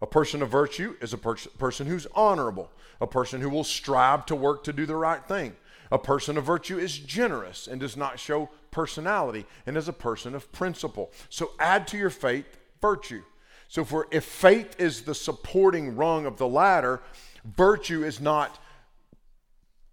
A 0.00 0.06
person 0.06 0.42
of 0.42 0.50
virtue 0.50 0.96
is 1.00 1.12
a 1.12 1.18
per- 1.18 1.36
person 1.58 1.86
who's 1.86 2.08
honorable, 2.14 2.70
a 3.00 3.06
person 3.06 3.40
who 3.40 3.48
will 3.48 3.64
strive 3.64 4.26
to 4.26 4.34
work 4.34 4.64
to 4.64 4.72
do 4.72 4.84
the 4.84 4.96
right 4.96 5.24
thing. 5.26 5.54
A 5.92 5.98
person 5.98 6.38
of 6.38 6.44
virtue 6.44 6.78
is 6.78 6.98
generous 6.98 7.68
and 7.68 7.78
does 7.78 7.98
not 7.98 8.18
show 8.18 8.48
personality 8.70 9.44
and 9.66 9.76
is 9.76 9.88
a 9.88 9.92
person 9.92 10.34
of 10.34 10.50
principle. 10.50 11.12
So 11.28 11.50
add 11.60 11.86
to 11.88 11.98
your 11.98 12.08
faith 12.08 12.46
virtue. 12.80 13.22
So 13.68 13.84
for 13.84 14.08
if 14.10 14.24
faith 14.24 14.74
is 14.80 15.02
the 15.02 15.14
supporting 15.14 15.94
rung 15.94 16.24
of 16.24 16.38
the 16.38 16.48
ladder, 16.48 17.02
virtue 17.44 18.04
is 18.04 18.22
not 18.22 18.58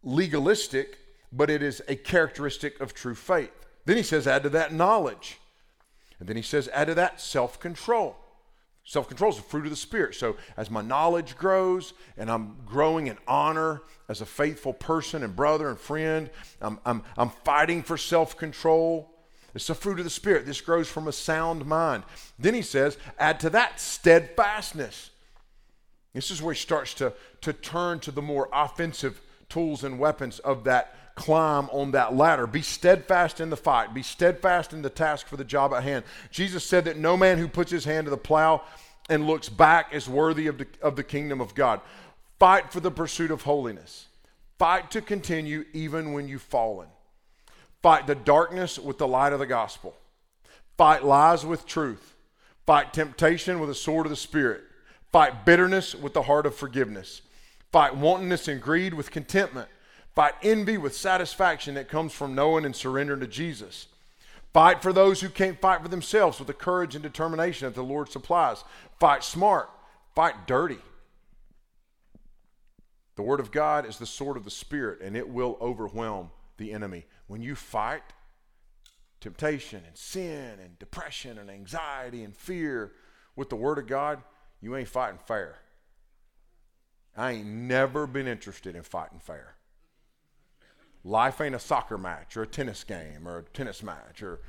legalistic, 0.02 0.98
but 1.34 1.50
it 1.50 1.62
is 1.62 1.82
a 1.90 1.98
characteristic 1.98 2.80
of 2.80 2.94
true 2.94 3.14
faith. 3.14 3.52
Then 3.84 3.98
he 3.98 4.04
says 4.04 4.26
add 4.26 4.44
to 4.44 4.50
that 4.52 4.74
knowledge. 4.74 5.38
And 6.18 6.30
then 6.30 6.38
he 6.38 6.42
says 6.42 6.70
add 6.70 6.88
to 6.88 6.96
that 6.96 7.20
self-control. 7.20 8.16
Self 8.90 9.08
control 9.08 9.30
is 9.30 9.38
the 9.38 9.44
fruit 9.44 9.66
of 9.66 9.70
the 9.70 9.76
Spirit. 9.76 10.16
So, 10.16 10.36
as 10.58 10.72
my 10.72 10.82
knowledge 10.82 11.38
grows 11.38 11.94
and 12.18 12.28
I'm 12.28 12.56
growing 12.66 13.06
in 13.06 13.20
honor 13.28 13.84
as 14.08 14.22
a 14.22 14.26
faithful 14.26 14.74
person 14.74 15.22
and 15.22 15.36
brother 15.36 15.70
and 15.70 15.78
friend, 15.78 16.28
I'm, 16.60 16.80
I'm, 16.84 17.04
I'm 17.16 17.30
fighting 17.30 17.84
for 17.84 17.98
self 17.98 18.36
control. 18.36 19.14
It's 19.54 19.68
the 19.68 19.76
fruit 19.76 20.00
of 20.00 20.06
the 20.06 20.10
Spirit. 20.10 20.48
This 20.48 20.60
grows 20.60 20.90
from 20.90 21.08
a 21.08 21.12
sound 21.12 21.68
mind. 21.68 22.04
Then 22.40 22.56
he 22.56 22.64
says, 22.64 22.98
add 23.20 23.40
to 23.42 23.52
that 23.52 23.80
steadfastness. 23.80 25.12
This 26.16 26.32
is 26.32 26.42
where 26.42 26.56
he 26.56 26.60
starts 26.60 26.96
to, 26.96 27.14
to 27.42 27.54
turn 27.54 28.00
to 28.00 28.12
the 28.12 28.24
more 28.24 28.50
offensive 28.52 29.22
tools 29.50 29.84
and 29.84 30.00
weapons 30.00 30.40
of 30.40 30.64
that 30.64 30.96
climb 31.20 31.70
on 31.72 31.92
that 31.92 32.16
ladder. 32.16 32.48
Be 32.48 32.62
steadfast 32.62 33.42
in 33.42 33.50
the 33.50 33.58
fight, 33.58 33.94
be 33.94 34.02
steadfast 34.02 34.72
in 34.72 34.82
the 34.82 34.90
task 34.90 35.28
for 35.28 35.36
the 35.36 35.44
job 35.44 35.74
at 35.74 35.84
hand. 35.84 36.06
Jesus 36.32 36.64
said 36.64 36.86
that 36.86 36.98
no 36.98 37.18
man 37.18 37.38
who 37.38 37.48
puts 37.48 37.70
his 37.70 37.84
hand 37.84 38.06
to 38.06 38.10
the 38.10 38.18
plow 38.18 38.64
and 39.10 39.28
looks 39.28 39.50
back 39.50 39.94
is 39.94 40.08
worthy 40.08 40.48
of 40.48 40.58
the, 40.58 40.68
of 40.82 40.96
the 40.96 41.04
kingdom 41.04 41.42
of 41.42 41.54
God. 41.54 41.82
Fight 42.40 42.72
for 42.72 42.80
the 42.80 42.90
pursuit 42.90 43.32
of 43.32 43.42
holiness. 43.42 44.08
Fight 44.58 44.92
to 44.92 45.02
continue 45.02 45.66
even 45.74 46.14
when 46.14 46.30
you've 46.30 46.42
fallen. 46.42 46.88
Fight 47.82 48.08
the 48.08 48.16
darkness 48.16 48.80
with 48.80 48.98
the 48.98 49.08
light 49.08 49.34
of 49.34 49.40
the 49.40 49.46
gospel. 49.46 49.96
Fight 50.78 51.04
lies 51.04 51.46
with 51.46 51.66
truth. 51.66 52.16
Fight 52.66 52.94
temptation 52.94 53.60
with 53.60 53.68
the 53.68 53.76
sword 53.76 54.06
of 54.06 54.10
the 54.10 54.16
Spirit. 54.16 54.62
Fight 55.12 55.46
bitterness 55.46 55.94
with 55.94 56.14
the 56.14 56.24
heart 56.24 56.46
of 56.46 56.56
forgiveness. 56.56 57.22
Fight 57.74 57.98
wantonness 57.98 58.48
and 58.48 58.62
greed 58.62 58.94
with 58.94 59.12
contentment. 59.12 59.68
Fight 60.20 60.34
envy 60.42 60.78
with 60.78 60.98
satisfaction 60.98 61.76
that 61.76 61.88
comes 61.88 62.12
from 62.12 62.36
knowing 62.36 62.66
and 62.66 62.76
surrendering 62.76 63.22
to 63.22 63.26
Jesus. 63.26 63.88
Fight 64.52 64.82
for 64.82 64.92
those 64.92 65.22
who 65.22 65.30
can't 65.30 65.62
fight 65.62 65.82
for 65.82 65.88
themselves 65.88 66.40
with 66.40 66.48
the 66.48 66.54
courage 66.54 66.94
and 66.94 67.02
determination 67.02 67.68
that 67.68 67.74
the 67.74 67.82
Lord 67.86 68.10
supplies. 68.10 68.66
Fight 69.00 69.24
smart. 69.24 69.70
Fight 70.16 70.46
dirty. 70.46 70.80
The 73.16 73.22
Word 73.22 73.40
of 73.40 73.54
God 73.54 73.86
is 73.86 73.98
the 73.98 74.06
sword 74.06 74.36
of 74.36 74.44
the 74.44 74.52
Spirit, 74.52 75.00
and 75.00 75.16
it 75.16 75.30
will 75.30 75.58
overwhelm 75.62 76.32
the 76.58 76.74
enemy. 76.74 77.06
When 77.28 77.42
you 77.42 77.56
fight 77.56 78.04
temptation 79.22 79.84
and 79.88 79.96
sin 79.96 80.60
and 80.62 80.78
depression 80.80 81.38
and 81.38 81.50
anxiety 81.50 82.26
and 82.26 82.36
fear 82.36 82.92
with 83.38 83.48
the 83.48 83.56
Word 83.56 83.78
of 83.78 83.88
God, 83.88 84.22
you 84.60 84.76
ain't 84.76 84.90
fighting 84.90 85.20
fair. 85.26 85.60
I 87.16 87.32
ain't 87.32 87.48
never 87.48 88.06
been 88.06 88.28
interested 88.28 88.76
in 88.76 88.84
fighting 88.84 89.20
fair. 89.20 89.56
Life 91.04 91.42
ain't 91.42 91.56
a 91.56 91.60
soccer 91.60 91.98
match 91.98 92.36
or 92.36 92.44
a 92.44 92.48
tennis 92.48 92.84
game 92.84 93.28
or 93.28 93.40
a 93.40 93.44
tennis 93.44 93.82
match 93.84 94.22
or 94.22 94.40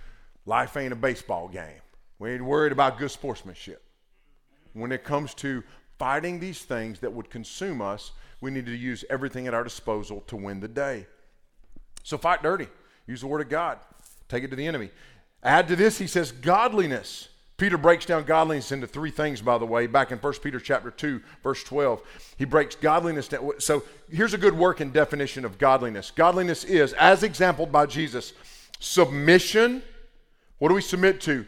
life 0.47 0.77
ain't 0.77 0.93
a 0.93 0.97
baseball 0.97 1.49
game. 1.49 1.81
We 2.19 2.33
ain't 2.33 2.45
worried 2.45 2.73
about 2.73 2.99
good 2.99 3.11
sportsmanship. 3.11 3.83
When 4.73 4.93
it 4.93 5.05
comes 5.05 5.35
to 5.35 5.63
fighting 5.99 6.41
these 6.41 6.63
things 6.63 7.01
that 7.01 7.13
would 7.13 7.31
consume 7.31 7.81
us, 7.81 8.13
we 8.41 8.51
need 8.51 8.67
to 8.67 8.77
use 8.77 9.05
everything 9.11 9.47
at 9.47 9.55
our 9.55 9.65
disposal 9.65 10.23
to 10.27 10.37
win 10.37 10.61
the 10.61 10.69
day. 10.69 11.07
So 12.03 12.19
fight 12.19 12.43
dirty. 12.43 12.69
Use 13.07 13.21
the 13.21 13.27
word 13.27 13.43
of 13.43 13.49
God. 13.49 13.79
Take 14.29 14.45
it 14.45 14.49
to 14.49 14.57
the 14.57 14.67
enemy. 14.67 14.91
Add 15.43 15.69
to 15.69 15.77
this, 15.77 15.99
he 15.99 16.07
says, 16.07 16.33
godliness. 16.33 17.29
Peter 17.61 17.77
breaks 17.77 18.07
down 18.07 18.25
godliness 18.25 18.73
into 18.73 18.87
three 18.87 19.11
things, 19.11 19.43
by 19.43 19.59
the 19.59 19.67
way, 19.67 19.87
back 19.87 20.11
in 20.11 20.17
1 20.17 20.33
Peter 20.43 20.59
chapter 20.59 20.91
2, 20.91 21.21
verse 21.43 21.63
12. 21.63 22.01
He 22.39 22.47
breaks 22.47 22.75
godliness 22.75 23.29
down. 23.29 23.53
So 23.59 23.83
here's 24.11 24.33
a 24.33 24.39
good 24.39 24.57
working 24.57 24.93
definition 24.93 25.45
of 25.45 25.59
godliness. 25.59 26.11
Godliness 26.11 26.65
is, 26.65 26.95
as 26.95 27.23
exampled 27.23 27.71
by 27.71 27.85
Jesus, 27.85 28.33
submission. 28.79 29.83
What 30.57 30.71
do 30.71 30.75
we 30.75 30.81
submit 30.81 31.21
to? 31.23 31.45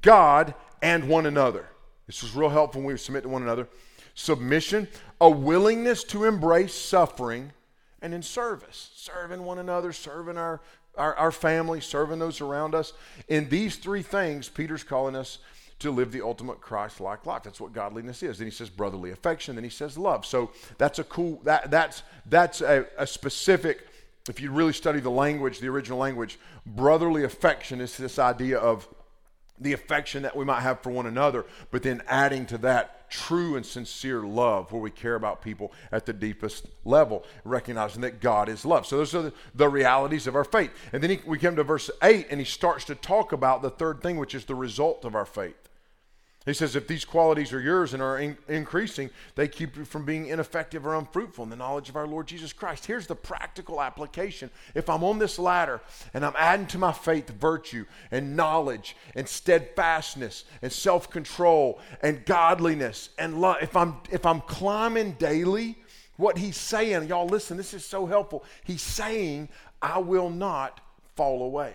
God 0.00 0.52
and 0.82 1.08
one 1.08 1.26
another. 1.26 1.68
This 2.08 2.24
is 2.24 2.34
real 2.34 2.50
helpful 2.50 2.80
when 2.80 2.94
we 2.94 2.98
submit 2.98 3.22
to 3.22 3.28
one 3.28 3.42
another. 3.42 3.68
Submission, 4.14 4.88
a 5.20 5.30
willingness 5.30 6.02
to 6.04 6.24
embrace 6.24 6.74
suffering, 6.74 7.52
and 8.02 8.12
in 8.12 8.22
service, 8.22 8.90
serving 8.96 9.44
one 9.44 9.60
another, 9.60 9.92
serving 9.92 10.36
our, 10.36 10.60
our, 10.96 11.14
our 11.16 11.32
family, 11.32 11.80
serving 11.80 12.18
those 12.18 12.40
around 12.40 12.74
us. 12.74 12.92
In 13.28 13.48
these 13.48 13.76
three 13.76 14.02
things, 14.02 14.48
Peter's 14.48 14.84
calling 14.84 15.16
us 15.16 15.38
to 15.78 15.90
live 15.90 16.12
the 16.12 16.22
ultimate 16.22 16.60
Christ-like 16.60 17.26
life. 17.26 17.42
That's 17.42 17.60
what 17.60 17.72
godliness 17.72 18.22
is. 18.22 18.38
Then 18.38 18.46
he 18.46 18.52
says 18.52 18.70
brotherly 18.70 19.10
affection. 19.10 19.56
Then 19.56 19.64
he 19.64 19.70
says 19.70 19.98
love. 19.98 20.24
So 20.24 20.50
that's 20.78 20.98
a 20.98 21.04
cool. 21.04 21.40
That 21.44 21.70
that's 21.70 22.02
that's 22.26 22.60
a, 22.60 22.86
a 22.96 23.06
specific. 23.06 23.86
If 24.28 24.40
you 24.40 24.52
really 24.52 24.72
study 24.72 25.00
the 25.00 25.10
language, 25.10 25.58
the 25.58 25.68
original 25.68 25.98
language, 25.98 26.38
brotherly 26.64 27.24
affection 27.24 27.80
is 27.80 27.96
this 27.96 28.20
idea 28.20 28.58
of 28.58 28.86
the 29.58 29.72
affection 29.72 30.22
that 30.22 30.36
we 30.36 30.44
might 30.44 30.60
have 30.60 30.80
for 30.80 30.90
one 30.90 31.06
another, 31.06 31.44
but 31.70 31.82
then 31.82 32.02
adding 32.06 32.46
to 32.46 32.58
that 32.58 33.01
true 33.12 33.56
and 33.56 33.64
sincere 33.64 34.22
love 34.22 34.72
where 34.72 34.80
we 34.80 34.90
care 34.90 35.14
about 35.16 35.42
people 35.42 35.70
at 35.92 36.06
the 36.06 36.12
deepest 36.14 36.66
level, 36.84 37.24
recognizing 37.44 38.00
that 38.00 38.20
God 38.20 38.48
is 38.48 38.64
love. 38.64 38.86
So 38.86 38.96
those 38.96 39.14
are 39.14 39.22
the, 39.22 39.32
the 39.54 39.68
realities 39.68 40.26
of 40.26 40.34
our 40.34 40.44
faith. 40.44 40.70
And 40.94 41.02
then 41.02 41.10
he, 41.10 41.20
we 41.26 41.38
come 41.38 41.54
to 41.56 41.62
verse 41.62 41.90
8, 42.02 42.28
and 42.30 42.40
he 42.40 42.46
starts 42.46 42.86
to 42.86 42.94
talk 42.94 43.32
about 43.32 43.60
the 43.60 43.70
third 43.70 44.02
thing, 44.02 44.16
which 44.16 44.34
is 44.34 44.46
the 44.46 44.54
result 44.54 45.04
of 45.04 45.14
our 45.14 45.26
faith. 45.26 45.68
He 46.44 46.54
says, 46.54 46.74
if 46.74 46.88
these 46.88 47.04
qualities 47.04 47.52
are 47.52 47.60
yours 47.60 47.94
and 47.94 48.02
are 48.02 48.18
in- 48.18 48.36
increasing, 48.48 49.10
they 49.36 49.46
keep 49.46 49.76
you 49.76 49.84
from 49.84 50.04
being 50.04 50.26
ineffective 50.26 50.84
or 50.84 50.96
unfruitful 50.96 51.44
in 51.44 51.50
the 51.50 51.56
knowledge 51.56 51.88
of 51.88 51.94
our 51.94 52.06
Lord 52.06 52.26
Jesus 52.26 52.52
Christ. 52.52 52.84
Here's 52.84 53.06
the 53.06 53.14
practical 53.14 53.80
application. 53.80 54.50
If 54.74 54.90
I'm 54.90 55.04
on 55.04 55.20
this 55.20 55.38
ladder 55.38 55.80
and 56.14 56.24
I'm 56.24 56.34
adding 56.36 56.66
to 56.68 56.78
my 56.78 56.92
faith 56.92 57.30
virtue 57.30 57.84
and 58.10 58.36
knowledge 58.36 58.96
and 59.14 59.28
steadfastness 59.28 60.44
and 60.62 60.72
self 60.72 61.08
control 61.10 61.78
and 62.02 62.24
godliness 62.26 63.10
and 63.18 63.40
love, 63.40 63.58
if 63.62 63.76
I'm, 63.76 63.98
if 64.10 64.26
I'm 64.26 64.40
climbing 64.40 65.12
daily, 65.12 65.78
what 66.16 66.38
he's 66.38 66.56
saying, 66.56 67.08
y'all 67.08 67.26
listen, 67.26 67.56
this 67.56 67.72
is 67.72 67.84
so 67.84 68.04
helpful. 68.04 68.44
He's 68.64 68.82
saying, 68.82 69.48
I 69.80 69.98
will 69.98 70.30
not 70.30 70.80
fall 71.14 71.44
away. 71.44 71.74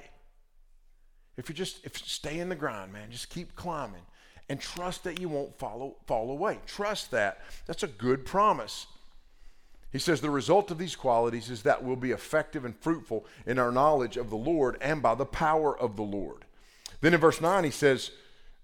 If 1.38 1.47
you 1.47 1.56
just 1.56 1.86
if 1.86 1.97
stay 1.97 2.39
in 2.39 2.49
the 2.49 2.56
grind, 2.56 2.91
man, 2.91 3.12
just 3.12 3.30
keep 3.30 3.56
climbing 3.56 4.01
and 4.50 4.60
trust 4.60 5.04
that 5.04 5.20
you 5.20 5.30
won't 5.30 5.58
follow, 5.58 5.96
fall 6.06 6.32
away. 6.32 6.60
Trust 6.66 7.12
that. 7.12 7.42
That's 7.66 7.84
a 7.84 7.88
good 7.88 8.26
promise. 8.26 8.88
He 9.92 10.00
says 10.00 10.22
the 10.22 10.30
result 10.30 10.72
of 10.72 10.78
these 10.78 10.96
qualities 10.96 11.50
is 11.50 11.64
that 11.64 11.84
we'll 11.84 11.96
be 11.96 12.12
effective 12.12 12.66
and 12.66 12.78
fruitful 12.78 13.26
in 13.46 13.58
our 13.58 13.72
knowledge 13.72 14.18
of 14.18 14.30
the 14.30 14.38
Lord 14.38 14.78
and 14.82 15.02
by 15.02 15.16
the 15.16 15.26
power 15.26 15.78
of 15.78 15.96
the 15.96 16.04
Lord. 16.04 16.46
Then 17.02 17.14
in 17.14 17.20
verse 17.20 17.42
9, 17.42 17.64
he 17.64 17.72
says, 17.72 18.12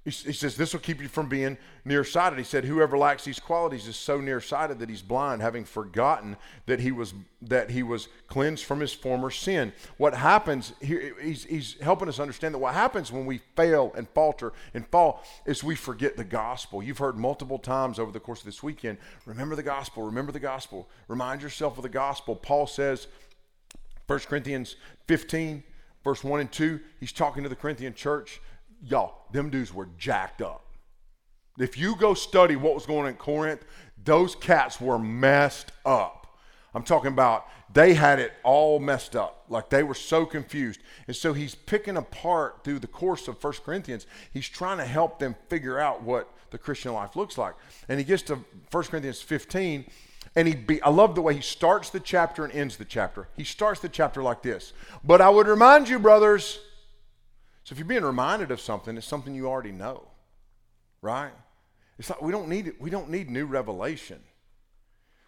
he, 0.06 0.12
says, 0.12 0.58
This 0.58 0.74
will 0.74 0.82
keep 0.82 1.02
you 1.02 1.08
from 1.08 1.30
being 1.30 1.58
nearsighted. 1.86 2.38
He 2.38 2.44
said, 2.44 2.66
Whoever 2.66 2.98
lacks 2.98 3.24
these 3.24 3.40
qualities 3.40 3.88
is 3.88 3.96
so 3.96 4.20
nearsighted 4.20 4.80
that 4.80 4.90
he's 4.90 5.02
blind, 5.02 5.42
having 5.42 5.64
forgotten 5.64 6.36
that 6.66 6.82
he 6.82 6.92
was 6.92 7.14
that 7.42 7.70
he 7.70 7.84
was 7.84 8.10
cleansed 8.28 8.66
from 8.66 8.82
his 8.82 8.94
former 8.94 9.30
sin. 9.30 9.72
What 9.98 10.14
happens 10.14 10.74
here, 10.82 11.14
he's, 11.22 11.44
he's 11.46 11.80
helping 11.82 12.08
us 12.08 12.20
understand 12.20 12.54
that 12.54 12.60
what 12.60 12.74
happens 12.74 13.12
when 13.12 13.26
we 13.26 13.40
fail 13.56 13.94
and 13.96 14.08
falter 14.10 14.54
and 14.74 14.88
fall 14.88 15.24
is 15.46 15.64
we 15.64 15.76
forget 15.76 16.18
the 16.18 16.24
gospel. 16.24 16.82
You've 16.82 16.98
heard 16.98 17.18
multiple 17.18 17.60
times 17.60 18.00
over 18.00 18.12
the 18.12 18.20
course 18.22 18.40
of 18.40 18.46
this 18.46 18.64
weekend, 18.64 18.98
remember 19.26 19.56
the 19.56 19.64
gospel, 19.64 20.04
remember 20.04 20.32
the 20.32 20.40
gospel, 20.40 20.88
remind 21.08 21.42
yourself 21.42 21.78
of 21.78 21.84
the 21.84 21.90
gospel. 21.90 22.36
Paul 22.36 22.66
says, 22.66 23.08
1 24.08 24.20
Corinthians 24.20 24.76
15, 25.08 25.64
verse 26.04 26.24
1 26.24 26.40
and 26.42 26.52
2, 26.52 26.80
he's 27.00 27.12
talking 27.12 27.44
to 27.44 27.50
the 27.50 27.56
Corinthian 27.56 27.94
church 27.94 28.42
y'all, 28.86 29.28
them 29.32 29.50
dudes 29.50 29.74
were 29.74 29.88
jacked 29.98 30.42
up. 30.42 30.66
If 31.60 31.78
you 31.78 31.96
go 31.96 32.14
study 32.14 32.56
what 32.56 32.74
was 32.74 32.86
going 32.86 33.04
on 33.04 33.10
in 33.10 33.16
Corinth, 33.16 33.64
those 34.04 34.36
cats 34.36 34.82
were 34.82 35.00
messed 35.00 35.72
up. 35.86 36.38
I'm 36.74 36.84
talking 36.84 37.12
about 37.12 37.46
they 37.72 37.94
had 37.94 38.20
it 38.20 38.34
all 38.44 38.80
messed 38.80 39.16
up. 39.16 39.46
Like 39.50 39.70
they 39.70 39.84
were 39.84 39.94
so 39.94 40.26
confused. 40.26 40.80
And 41.08 41.16
so 41.16 41.34
he's 41.34 41.56
picking 41.56 41.98
apart 41.98 42.64
through 42.64 42.80
the 42.80 42.88
course 42.88 43.28
of 43.28 43.40
First 43.40 43.64
Corinthians, 43.64 44.08
he's 44.32 44.48
trying 44.48 44.78
to 44.78 44.86
help 44.86 45.20
them 45.20 45.36
figure 45.50 45.80
out 45.80 46.04
what 46.04 46.30
the 46.52 46.58
Christian 46.58 46.94
life 46.94 47.16
looks 47.16 47.38
like. 47.38 47.56
And 47.88 48.00
he 48.00 48.06
gets 48.06 48.24
to 48.24 48.40
1 48.72 48.84
Corinthians 48.86 49.22
15, 49.22 49.86
and 50.36 50.48
he 50.48 50.56
be, 50.56 50.82
I 50.82 50.90
love 50.90 51.16
the 51.16 51.22
way 51.22 51.36
he 51.36 51.42
starts 51.42 51.90
the 51.90 52.00
chapter 52.00 52.44
and 52.44 52.54
ends 52.54 52.78
the 52.78 52.86
chapter. 52.86 53.28
He 53.36 53.44
starts 53.44 53.80
the 53.80 53.90
chapter 53.90 54.24
like 54.24 54.42
this. 54.42 54.74
But 55.04 55.22
I 55.22 55.30
would 55.30 55.48
remind 55.48 55.90
you, 55.90 56.00
brothers, 56.00 56.60
so 57.64 57.74
if 57.74 57.80
you're 57.80 57.88
being 57.88 58.04
reminded 58.04 58.52
of 58.52 58.60
something, 58.60 58.98
it's 58.98 59.08
something 59.08 59.34
you 59.34 59.48
already 59.48 59.72
know, 59.72 60.08
right? 61.02 61.32
It's 61.98 62.10
like 62.10 62.22
we 62.22 62.32
don't 62.32 62.50
need 62.50 62.68
it. 62.68 62.82
we 62.82 62.90
don't 62.90 63.10
need 63.10 63.30
new 63.30 63.46
revelation. 63.46 64.20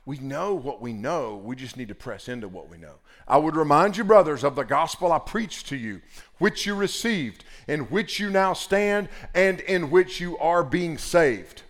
We 0.06 0.20
know 0.20 0.54
what 0.54 0.82
we 0.82 0.94
know. 0.94 1.36
We 1.36 1.56
just 1.56 1.78
need 1.78 1.88
to 1.88 1.96
press 1.96 2.28
into 2.30 2.48
what 2.48 2.70
we 2.70 2.78
know. 2.78 2.96
I 3.28 3.38
would 3.38 3.56
remind 3.56 3.98
you, 3.98 4.04
brothers, 4.04 4.44
of 4.44 4.56
the 4.56 4.64
gospel 4.64 5.12
I 5.12 5.18
preached 5.18 5.68
to 5.70 5.76
you, 5.76 6.02
which 6.38 6.68
you 6.68 6.76
received, 6.76 7.44
in 7.68 7.82
which 7.82 8.20
you 8.20 8.30
now 8.30 8.54
stand, 8.54 9.10
and 9.34 9.62
in 9.62 9.90
which 9.90 10.20
you 10.22 10.38
are 10.38 10.64
being 10.64 11.00
saved. 11.00 11.64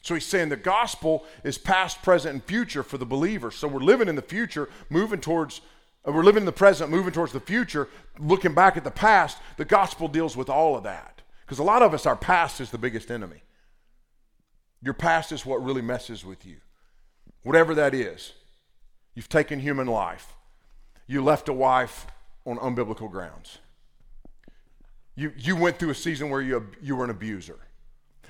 So 0.00 0.14
he's 0.14 0.24
saying 0.24 0.48
the 0.48 0.56
gospel 0.56 1.26
is 1.44 1.58
past, 1.58 2.00
present, 2.00 2.32
and 2.32 2.44
future 2.44 2.82
for 2.82 2.96
the 2.96 3.04
believer. 3.04 3.50
So 3.50 3.68
we're 3.68 3.80
living 3.80 4.08
in 4.08 4.16
the 4.16 4.22
future, 4.22 4.70
moving 4.88 5.20
towards 5.20 5.60
Uh, 6.06 6.12
we're 6.12 6.22
living 6.22 6.42
in 6.42 6.46
the 6.46 6.52
present, 6.52 6.90
moving 6.90 7.12
towards 7.12 7.32
the 7.32 7.40
future, 7.40 7.88
looking 8.18 8.54
back 8.54 8.76
at 8.76 8.84
the 8.84 8.90
past. 8.90 9.38
The 9.56 9.64
gospel 9.64 10.08
deals 10.08 10.36
with 10.36 10.48
all 10.48 10.76
of 10.76 10.84
that. 10.84 11.22
Because 11.44 11.58
a 11.58 11.64
lot 11.64 11.82
of 11.82 11.94
us, 11.94 12.06
our 12.06 12.16
past 12.16 12.60
is 12.60 12.70
the 12.70 12.78
biggest 12.78 13.10
enemy. 13.10 13.42
Your 14.82 14.94
past 14.94 15.32
is 15.32 15.46
what 15.46 15.62
really 15.62 15.82
messes 15.82 16.24
with 16.24 16.44
you. 16.44 16.56
Whatever 17.42 17.74
that 17.74 17.94
is. 17.94 18.32
You've 19.14 19.28
taken 19.28 19.60
human 19.60 19.86
life. 19.86 20.34
You 21.06 21.22
left 21.22 21.48
a 21.48 21.52
wife 21.52 22.06
on 22.44 22.58
unbiblical 22.58 23.10
grounds. 23.10 23.58
You, 25.14 25.32
you 25.36 25.56
went 25.56 25.78
through 25.78 25.90
a 25.90 25.94
season 25.94 26.28
where 26.28 26.42
you, 26.42 26.68
you 26.82 26.96
were 26.96 27.04
an 27.04 27.10
abuser. 27.10 27.58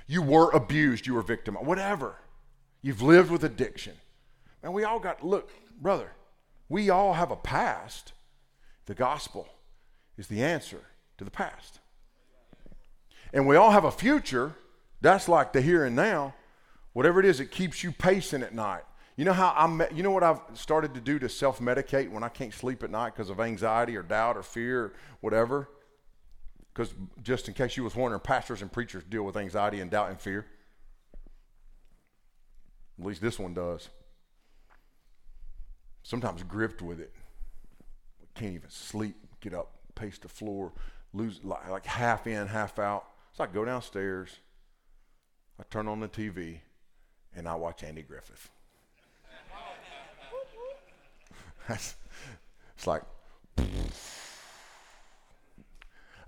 You 0.06 0.22
were 0.22 0.50
abused. 0.52 1.06
You 1.06 1.14
were 1.14 1.22
victim. 1.22 1.56
Whatever. 1.56 2.16
You've 2.82 3.02
lived 3.02 3.30
with 3.30 3.42
addiction. 3.42 3.94
And 4.62 4.72
we 4.72 4.84
all 4.84 5.00
got, 5.00 5.24
look, 5.24 5.50
brother, 5.80 6.12
we 6.68 6.90
all 6.90 7.14
have 7.14 7.31
a 7.31 7.37
past. 7.37 8.12
The 8.87 8.94
gospel 8.94 9.48
is 10.16 10.29
the 10.29 10.42
answer 10.42 10.81
to 11.18 11.24
the 11.24 11.31
past. 11.31 11.81
And 13.33 13.46
we 13.46 13.57
all 13.57 13.70
have 13.70 13.85
a 13.85 13.90
future. 13.90 14.55
That's 15.00 15.29
like 15.29 15.52
the 15.52 15.61
here 15.61 15.85
and 15.85 15.96
now. 15.96 16.35
Whatever 16.92 17.20
it 17.20 17.26
is, 17.26 17.40
it 17.40 17.50
keeps 17.50 17.85
you 17.85 17.92
pacing 17.92 18.42
at 18.42 18.55
night. 18.55 18.83
You 19.16 19.24
know 19.24 19.33
how 19.33 19.55
I'm, 19.57 19.83
you 19.94 20.02
know 20.02 20.11
what 20.11 20.22
I've 20.22 20.40
started 20.55 20.94
to 20.94 21.00
do 21.00 21.18
to 21.18 21.29
self 21.29 21.59
medicate 21.59 22.11
when 22.11 22.22
I 22.22 22.29
can't 22.29 22.52
sleep 22.52 22.83
at 22.83 22.90
night 22.90 23.14
because 23.14 23.31
of 23.31 23.40
anxiety 23.40 23.96
or 23.96 24.02
doubt 24.02 24.37
or 24.37 24.42
fear 24.42 24.85
or 24.85 24.92
whatever? 25.20 25.68
Because 26.72 26.92
just 27.22 27.48
in 27.48 27.55
case 27.55 27.76
you 27.76 27.85
was 27.85 27.96
wondering, 27.96 28.20
pastors 28.20 28.61
and 28.61 28.70
preachers 28.70 29.02
deal 29.05 29.22
with 29.22 29.37
anxiety 29.37 29.81
and 29.81 29.90
doubt 29.90 30.11
and 30.11 30.20
fear. 30.20 30.46
At 32.98 33.07
least 33.07 33.22
this 33.22 33.38
one 33.38 33.55
does. 33.55 33.88
Sometimes 36.07 36.42
gripped 36.45 36.83
with 36.83 37.01
it. 37.01 37.12
Can't 38.37 38.55
even 38.55 38.71
sleep, 38.71 39.16
get 39.40 39.53
up, 39.53 39.73
pace 39.97 40.19
the 40.19 40.29
floor, 40.29 40.73
lose 41.12 41.40
like, 41.42 41.69
like 41.69 41.85
half 41.85 42.29
in, 42.29 42.47
half 42.47 42.79
out. 42.79 43.07
So 43.33 43.42
I 43.42 43.49
go 43.49 43.64
downstairs, 43.64 44.31
I 45.59 45.64
turn 45.69 45.88
on 45.88 45.99
the 45.99 46.09
TV, 46.09 46.61
and 47.35 47.49
I 47.49 47.57
watch 47.57 47.83
Andy 47.83 48.03
Griffith. 48.03 48.51
it's 51.69 51.97
like 52.87 53.03
I 53.59 53.64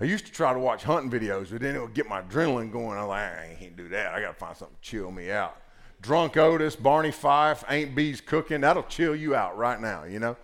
used 0.04 0.26
to 0.26 0.32
try 0.32 0.52
to 0.52 0.58
watch 0.58 0.82
hunting 0.82 1.08
videos, 1.08 1.52
but 1.52 1.60
then 1.60 1.76
it 1.76 1.80
would 1.80 1.94
get 1.94 2.08
my 2.08 2.22
adrenaline 2.22 2.72
going. 2.72 2.98
I'm 2.98 3.06
like, 3.06 3.22
I 3.22 3.56
can't 3.60 3.76
do 3.76 3.88
that. 3.90 4.12
I 4.12 4.20
got 4.20 4.32
to 4.32 4.34
find 4.34 4.56
something 4.56 4.76
to 4.76 4.82
chill 4.82 5.12
me 5.12 5.30
out. 5.30 5.56
Drunk 6.00 6.36
Otis, 6.36 6.76
Barney 6.76 7.10
Fife, 7.10 7.64
Aunt 7.68 7.94
Bee's 7.94 8.20
cooking. 8.20 8.60
That'll 8.60 8.84
chill 8.84 9.16
you 9.16 9.34
out 9.34 9.56
right 9.58 9.80
now, 9.80 10.04
you 10.04 10.18
know? 10.18 10.36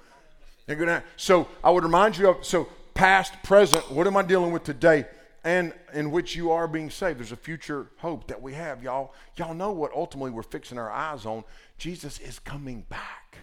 So 1.16 1.48
I 1.62 1.70
would 1.70 1.84
remind 1.84 2.16
you 2.16 2.30
of, 2.30 2.44
so 2.44 2.68
past, 2.94 3.34
present, 3.42 3.90
what 3.90 4.06
am 4.06 4.16
I 4.16 4.22
dealing 4.22 4.52
with 4.52 4.64
today? 4.64 5.06
And 5.44 5.72
in 5.92 6.10
which 6.10 6.34
you 6.34 6.50
are 6.52 6.66
being 6.66 6.88
saved. 6.88 7.18
There's 7.18 7.32
a 7.32 7.36
future 7.36 7.88
hope 7.98 8.28
that 8.28 8.40
we 8.40 8.54
have. 8.54 8.82
Y'all, 8.82 9.12
y'all 9.36 9.54
know 9.54 9.72
what 9.72 9.92
ultimately 9.92 10.30
we're 10.30 10.42
fixing 10.42 10.78
our 10.78 10.90
eyes 10.90 11.26
on. 11.26 11.44
Jesus 11.76 12.18
is 12.18 12.38
coming 12.38 12.86
back. 12.88 13.38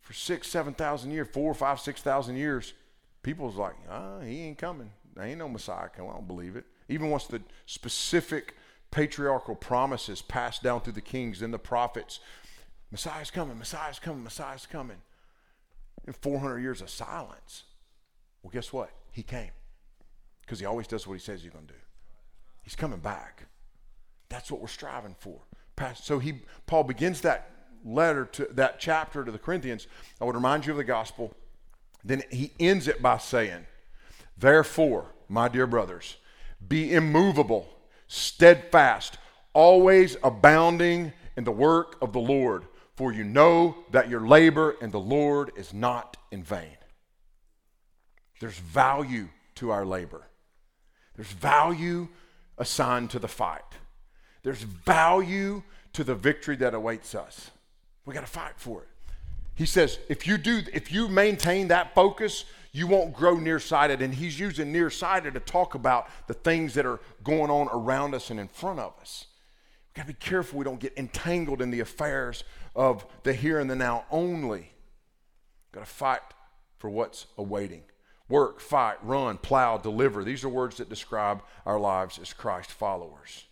For 0.00 0.12
six, 0.12 0.46
seven 0.46 0.74
thousand 0.74 1.10
years, 1.10 1.26
four, 1.32 1.52
five, 1.54 1.80
six 1.80 2.00
thousand 2.00 2.36
years 2.36 2.72
people's 3.26 3.56
like, 3.56 3.74
ah, 3.90 4.20
he 4.20 4.42
ain't 4.42 4.56
coming. 4.56 4.88
There 5.16 5.24
ain't 5.24 5.40
no 5.40 5.48
Messiah 5.48 5.88
coming. 5.88 6.12
I 6.12 6.14
don't 6.14 6.28
believe 6.28 6.54
it. 6.54 6.64
Even 6.88 7.10
once 7.10 7.26
the 7.26 7.42
specific 7.66 8.54
patriarchal 8.90 9.54
promises 9.54 10.22
passed 10.22 10.62
down 10.62 10.80
through 10.80 10.94
the 10.94 11.00
kings 11.00 11.42
and 11.42 11.52
the 11.52 11.58
prophets, 11.58 12.20
Messiah's 12.90 13.30
coming, 13.30 13.58
Messiah's 13.58 13.98
coming, 13.98 14.22
Messiah's 14.22 14.66
coming. 14.66 14.98
In 16.06 16.12
400 16.12 16.60
years 16.60 16.80
of 16.80 16.88
silence. 16.88 17.64
Well, 18.42 18.52
guess 18.52 18.72
what? 18.72 18.90
He 19.10 19.24
came. 19.24 19.50
Because 20.42 20.60
he 20.60 20.66
always 20.66 20.86
does 20.86 21.06
what 21.06 21.14
he 21.14 21.20
says 21.20 21.42
he's 21.42 21.50
going 21.50 21.66
to 21.66 21.72
do. 21.72 21.80
He's 22.62 22.76
coming 22.76 23.00
back. 23.00 23.46
That's 24.28 24.50
what 24.50 24.60
we're 24.60 24.68
striving 24.68 25.16
for. 25.18 25.40
So 25.96 26.20
he 26.20 26.42
Paul 26.66 26.84
begins 26.84 27.20
that 27.22 27.50
letter 27.84 28.24
to 28.24 28.48
that 28.52 28.78
chapter 28.78 29.24
to 29.24 29.32
the 29.32 29.38
Corinthians. 29.38 29.88
I 30.20 30.24
would 30.24 30.34
remind 30.34 30.64
you 30.64 30.72
of 30.72 30.78
the 30.78 30.84
gospel 30.84 31.34
then 32.06 32.22
he 32.30 32.52
ends 32.60 32.86
it 32.86 33.02
by 33.02 33.18
saying, 33.18 33.66
Therefore, 34.38 35.06
my 35.28 35.48
dear 35.48 35.66
brothers, 35.66 36.16
be 36.66 36.94
immovable, 36.94 37.68
steadfast, 38.08 39.18
always 39.52 40.16
abounding 40.22 41.12
in 41.36 41.44
the 41.44 41.52
work 41.52 41.96
of 42.00 42.12
the 42.12 42.20
Lord, 42.20 42.64
for 42.94 43.12
you 43.12 43.24
know 43.24 43.76
that 43.90 44.08
your 44.08 44.26
labor 44.26 44.76
in 44.80 44.90
the 44.90 45.00
Lord 45.00 45.52
is 45.56 45.74
not 45.74 46.16
in 46.30 46.42
vain. 46.42 46.76
There's 48.40 48.58
value 48.58 49.28
to 49.56 49.70
our 49.70 49.86
labor, 49.86 50.26
there's 51.14 51.32
value 51.32 52.08
assigned 52.58 53.10
to 53.10 53.18
the 53.18 53.28
fight, 53.28 53.62
there's 54.42 54.62
value 54.62 55.62
to 55.94 56.04
the 56.04 56.14
victory 56.14 56.56
that 56.56 56.74
awaits 56.74 57.14
us. 57.14 57.50
We 58.04 58.14
got 58.14 58.20
to 58.20 58.26
fight 58.26 58.54
for 58.56 58.82
it. 58.82 58.88
He 59.54 59.64
says, 59.64 59.98
if 60.08 60.26
you 60.26 60.36
do, 60.36 60.60
if 60.72 60.92
you 60.92 61.08
maintain 61.08 61.68
that 61.68 61.94
focus, 61.94 62.44
you 62.76 62.86
won't 62.86 63.14
grow 63.14 63.38
nearsighted. 63.38 64.02
And 64.02 64.14
he's 64.14 64.38
using 64.38 64.70
nearsighted 64.70 65.32
to 65.32 65.40
talk 65.40 65.74
about 65.74 66.08
the 66.26 66.34
things 66.34 66.74
that 66.74 66.84
are 66.84 67.00
going 67.24 67.50
on 67.50 67.68
around 67.72 68.14
us 68.14 68.28
and 68.28 68.38
in 68.38 68.48
front 68.48 68.80
of 68.80 68.92
us. 69.00 69.26
We've 69.88 69.94
got 69.94 70.02
to 70.02 70.08
be 70.08 70.18
careful 70.18 70.58
we 70.58 70.64
don't 70.66 70.78
get 70.78 70.92
entangled 70.98 71.62
in 71.62 71.70
the 71.70 71.80
affairs 71.80 72.44
of 72.74 73.06
the 73.22 73.32
here 73.32 73.58
and 73.58 73.70
the 73.70 73.76
now 73.76 74.04
only. 74.10 74.58
We've 74.58 75.72
got 75.72 75.86
to 75.86 75.90
fight 75.90 76.20
for 76.76 76.90
what's 76.90 77.26
awaiting. 77.38 77.82
Work, 78.28 78.60
fight, 78.60 78.96
run, 79.02 79.38
plow, 79.38 79.78
deliver. 79.78 80.22
These 80.22 80.44
are 80.44 80.50
words 80.50 80.76
that 80.76 80.90
describe 80.90 81.42
our 81.64 81.80
lives 81.80 82.18
as 82.18 82.34
Christ 82.34 82.70
followers. 82.70 83.44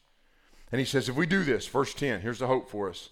And 0.71 0.81
he 0.81 0.85
says, 0.85 1.09
if 1.09 1.17
we 1.17 1.25
do 1.25 1.45
this, 1.45 1.67
verse 1.67 1.95
10, 1.95 2.21
here's 2.21 2.41
the 2.41 2.47
hope 2.47 2.69
for 2.69 2.91
us. 2.91 3.09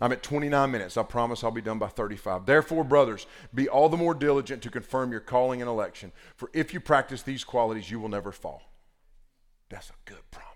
I'm 0.00 0.12
at 0.12 0.22
29 0.22 0.70
minutes. 0.70 0.96
I 0.96 1.02
promise 1.02 1.44
I'll 1.44 1.50
be 1.50 1.60
done 1.60 1.78
by 1.78 1.88
35. 1.88 2.46
Therefore, 2.46 2.84
brothers, 2.84 3.26
be 3.54 3.68
all 3.68 3.88
the 3.88 3.98
more 3.98 4.14
diligent 4.14 4.62
to 4.62 4.70
confirm 4.70 5.12
your 5.12 5.20
calling 5.20 5.60
and 5.60 5.68
election, 5.68 6.12
for 6.36 6.50
if 6.54 6.72
you 6.72 6.80
practice 6.80 7.22
these 7.22 7.44
qualities, 7.44 7.90
you 7.90 8.00
will 8.00 8.08
never 8.08 8.32
fall. 8.32 8.62
That's 9.68 9.90
a 9.90 10.10
good 10.10 10.30
promise. 10.30 10.48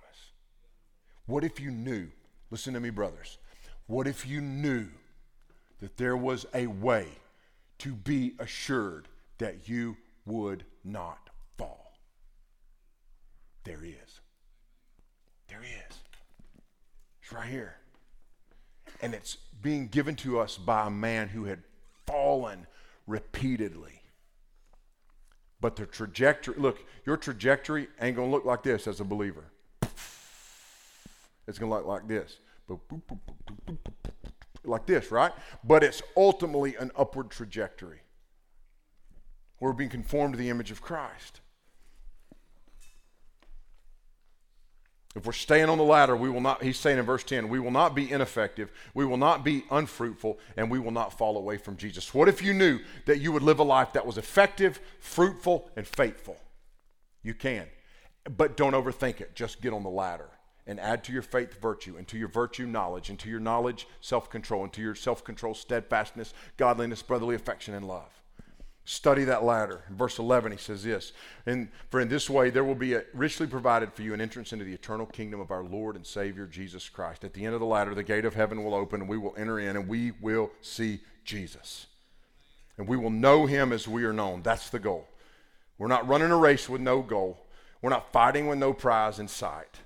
What 1.27 1.45
if 1.45 1.61
you 1.61 1.71
knew, 1.71 2.09
listen 2.51 2.73
to 2.75 2.81
me, 2.81 2.91
brothers, 2.91 3.39
what 3.87 4.07
if 4.07 4.27
you 4.27 4.41
knew 4.41 4.89
that 5.81 5.99
there 5.99 6.17
was 6.17 6.47
a 6.55 6.67
way 6.67 7.09
to 7.79 7.95
be 7.95 8.33
assured 8.39 9.09
that 9.39 9.69
you 9.69 9.99
would 10.25 10.65
not 10.83 11.29
fall? 11.59 11.99
There 13.65 13.85
is. 13.85 14.21
There 15.49 15.63
is. 15.63 15.99
It's 17.23 17.33
right 17.33 17.49
here 17.49 17.77
and 19.01 19.15
it's 19.15 19.37
being 19.63 19.89
given 19.89 20.17
to 20.17 20.39
us 20.39 20.57
by 20.57 20.87
a 20.87 20.91
man 20.91 21.29
who 21.29 21.45
had 21.45 21.63
fallen 22.07 22.67
repeatedly. 23.07 24.03
But 25.61 25.77
the 25.77 25.87
trajectory, 25.87 26.55
look, 26.59 26.79
your 27.07 27.17
trajectory 27.17 27.89
ain't 28.01 28.17
going 28.17 28.29
to 28.29 28.35
look 28.35 28.45
like 28.45 28.63
this 28.63 28.87
as 28.87 29.01
a 29.01 29.05
believer. 29.05 29.45
It's 31.47 31.59
going 31.59 31.71
to 31.71 31.77
look 31.77 31.87
like 31.87 32.07
this. 32.07 32.37
Like 34.65 34.87
this, 34.87 35.11
right? 35.11 35.33
But 35.63 35.83
it's 35.83 36.03
ultimately 36.17 36.77
an 36.77 36.91
upward 36.97 37.31
trajectory. 37.31 38.01
We're 39.61 39.73
being 39.73 39.91
conformed 39.91 40.35
to 40.35 40.39
the 40.39 40.51
image 40.51 40.71
of 40.71 40.83
Christ. 40.83 41.41
If 45.15 45.27
we're 45.27 45.33
staying 45.33 45.69
on 45.69 45.79
the 45.79 45.85
ladder, 45.85 46.17
we 46.17 46.29
will 46.29 46.41
not, 46.41 46.63
he's 46.63 46.79
saying 46.79 46.99
in 46.99 47.05
verse 47.05 47.23
10, 47.23 47.49
we 47.49 47.61
will 47.61 47.71
not 47.71 47.95
be 47.95 48.11
ineffective, 48.11 48.73
we 48.95 49.05
will 49.05 49.17
not 49.17 49.45
be 49.45 49.65
unfruitful, 49.71 50.39
and 50.57 50.71
we 50.71 50.81
will 50.81 50.91
not 50.91 51.17
fall 51.17 51.37
away 51.37 51.57
from 51.57 51.77
Jesus. 51.77 52.13
What 52.13 52.29
if 52.29 52.43
you 52.43 52.53
knew 52.53 52.81
that 53.07 53.21
you 53.21 53.31
would 53.31 53.43
live 53.43 53.61
a 53.61 53.65
life 53.65 53.93
that 53.93 54.07
was 54.07 54.19
effective, 54.19 54.81
fruitful, 54.99 55.71
and 55.77 55.87
faithful? 55.87 56.37
You 57.23 57.35
can. 57.35 57.67
But 58.37 58.57
don't 58.57 58.73
overthink 58.73 59.21
it. 59.21 59.37
Just 59.37 59.61
get 59.61 59.73
on 59.73 59.85
the 59.85 59.91
ladder 59.91 60.31
and 60.67 60.81
add 60.81 61.05
to 61.05 61.13
your 61.13 61.23
faith 61.23 61.61
virtue, 61.61 61.97
and 61.97 62.09
to 62.09 62.19
your 62.19 62.29
virtue 62.29 62.67
knowledge, 62.67 63.11
and 63.11 63.19
to 63.19 63.29
your 63.29 63.39
knowledge 63.39 63.87
self 64.01 64.31
control, 64.31 64.65
and 64.65 64.73
to 64.73 64.81
your 64.81 64.95
self 64.95 65.23
control 65.23 65.55
steadfastness, 65.55 66.33
godliness, 66.57 67.03
brotherly 67.03 67.35
affection, 67.37 67.75
and 67.75 67.87
love. 67.87 68.24
Study 68.87 69.25
that 69.25 69.45
ladder. 69.45 69.83
In 69.89 69.97
verse 69.97 70.19
11, 70.19 70.53
he 70.53 70.59
says 70.59 70.85
this 70.85 71.13
and 71.47 71.69
For 71.91 72.01
in 72.01 72.09
this 72.09 72.29
way 72.29 72.51
there 72.51 72.65
will 72.65 72.75
be 72.75 72.97
richly 73.15 73.47
provided 73.47 73.93
for 73.93 74.03
you 74.03 74.13
an 74.13 74.21
entrance 74.21 74.53
into 74.53 74.65
the 74.65 74.75
eternal 74.75 75.07
kingdom 75.07 75.41
of 75.41 75.51
our 75.51 75.65
Lord 75.65 75.97
and 75.97 76.07
Savior 76.07 76.47
Jesus 76.47 76.89
Christ. 76.91 77.25
At 77.25 77.33
the 77.33 77.47
end 77.47 77.55
of 77.55 77.61
the 77.61 77.67
ladder, 77.67 77.95
the 77.95 78.03
gate 78.03 78.27
of 78.27 78.35
heaven 78.35 78.63
will 78.63 78.75
open, 78.75 79.01
and 79.01 79.09
we 79.09 79.17
will 79.17 79.35
enter 79.39 79.59
in, 79.59 79.77
and 79.77 79.89
we 79.89 80.13
will 80.21 80.51
see 80.61 81.01
Jesus. 81.25 81.87
And 82.77 82.87
we 82.87 82.99
will 82.99 83.11
know 83.11 83.47
him 83.47 83.73
as 83.73 83.89
we 83.89 84.05
are 84.05 84.13
known. 84.13 84.43
That's 84.43 84.69
the 84.69 84.79
goal. 84.79 85.09
We're 85.79 85.89
not 85.89 86.07
running 86.07 86.31
a 86.31 86.37
race 86.37 86.69
with 86.69 86.81
no 86.81 87.01
goal, 87.01 87.47
we're 87.81 87.91
not 87.91 88.13
fighting 88.13 88.49
with 88.49 88.59
no 88.59 88.73
prize 88.73 89.19
in 89.19 89.29
sight. 89.29 89.81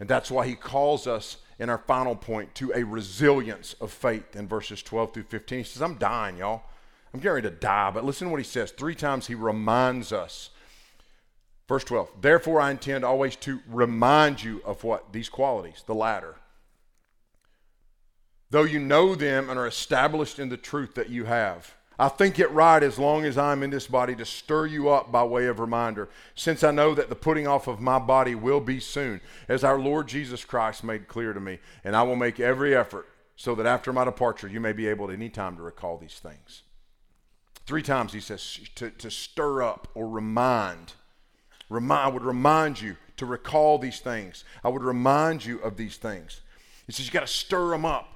And 0.00 0.08
that's 0.08 0.30
why 0.30 0.46
he 0.46 0.54
calls 0.54 1.06
us 1.06 1.38
in 1.58 1.68
our 1.68 1.78
final 1.78 2.14
point 2.14 2.54
to 2.54 2.72
a 2.72 2.84
resilience 2.84 3.74
of 3.80 3.90
faith 3.90 4.36
in 4.36 4.46
verses 4.46 4.82
12 4.82 5.12
through 5.12 5.22
15. 5.24 5.58
He 5.58 5.64
says, 5.64 5.82
I'm 5.82 5.96
dying, 5.96 6.36
y'all. 6.36 6.62
I'm 7.12 7.20
getting 7.20 7.34
ready 7.34 7.48
to 7.48 7.54
die, 7.54 7.90
but 7.90 8.04
listen 8.04 8.26
to 8.26 8.30
what 8.30 8.40
he 8.40 8.44
says. 8.44 8.70
Three 8.70 8.94
times 8.94 9.26
he 9.26 9.34
reminds 9.34 10.12
us. 10.12 10.50
Verse 11.68 11.84
12, 11.84 12.08
therefore 12.22 12.60
I 12.60 12.70
intend 12.70 13.04
always 13.04 13.36
to 13.36 13.60
remind 13.68 14.42
you 14.42 14.62
of 14.64 14.84
what? 14.84 15.12
These 15.12 15.28
qualities, 15.28 15.82
the 15.86 15.94
ladder. 15.94 16.36
Though 18.50 18.62
you 18.62 18.78
know 18.78 19.14
them 19.14 19.50
and 19.50 19.58
are 19.58 19.66
established 19.66 20.38
in 20.38 20.48
the 20.48 20.56
truth 20.56 20.94
that 20.94 21.10
you 21.10 21.26
have. 21.26 21.74
I 21.98 22.08
think 22.08 22.38
it 22.38 22.50
right 22.52 22.82
as 22.82 22.98
long 22.98 23.24
as 23.24 23.36
I'm 23.36 23.62
in 23.62 23.70
this 23.70 23.88
body 23.88 24.14
to 24.16 24.24
stir 24.24 24.66
you 24.66 24.88
up 24.88 25.10
by 25.10 25.24
way 25.24 25.46
of 25.46 25.58
reminder, 25.58 26.08
since 26.34 26.62
I 26.62 26.70
know 26.70 26.94
that 26.94 27.08
the 27.08 27.16
putting 27.16 27.46
off 27.48 27.66
of 27.66 27.80
my 27.80 27.98
body 27.98 28.36
will 28.36 28.60
be 28.60 28.78
soon, 28.78 29.20
as 29.48 29.64
our 29.64 29.78
Lord 29.78 30.06
Jesus 30.06 30.44
Christ 30.44 30.84
made 30.84 31.08
clear 31.08 31.32
to 31.32 31.40
me. 31.40 31.58
And 31.82 31.96
I 31.96 32.04
will 32.04 32.16
make 32.16 32.38
every 32.38 32.74
effort 32.74 33.08
so 33.34 33.54
that 33.56 33.66
after 33.66 33.92
my 33.92 34.04
departure 34.04 34.48
you 34.48 34.60
may 34.60 34.72
be 34.72 34.86
able 34.86 35.08
at 35.08 35.14
any 35.14 35.28
time 35.28 35.56
to 35.56 35.62
recall 35.62 35.98
these 35.98 36.20
things. 36.20 36.62
Three 37.68 37.82
times 37.82 38.14
he 38.14 38.20
says 38.20 38.60
to, 38.76 38.88
to 38.92 39.10
stir 39.10 39.62
up 39.62 39.88
or 39.94 40.08
remind. 40.08 40.94
Remind, 41.68 42.00
I 42.00 42.08
would 42.08 42.22
remind 42.22 42.80
you 42.80 42.96
to 43.18 43.26
recall 43.26 43.76
these 43.76 44.00
things. 44.00 44.44
I 44.64 44.70
would 44.70 44.82
remind 44.82 45.44
you 45.44 45.58
of 45.58 45.76
these 45.76 45.98
things. 45.98 46.40
He 46.86 46.94
says 46.94 47.04
you 47.04 47.12
got 47.12 47.20
to 47.20 47.26
stir 47.26 47.68
them 47.68 47.84
up. 47.84 48.08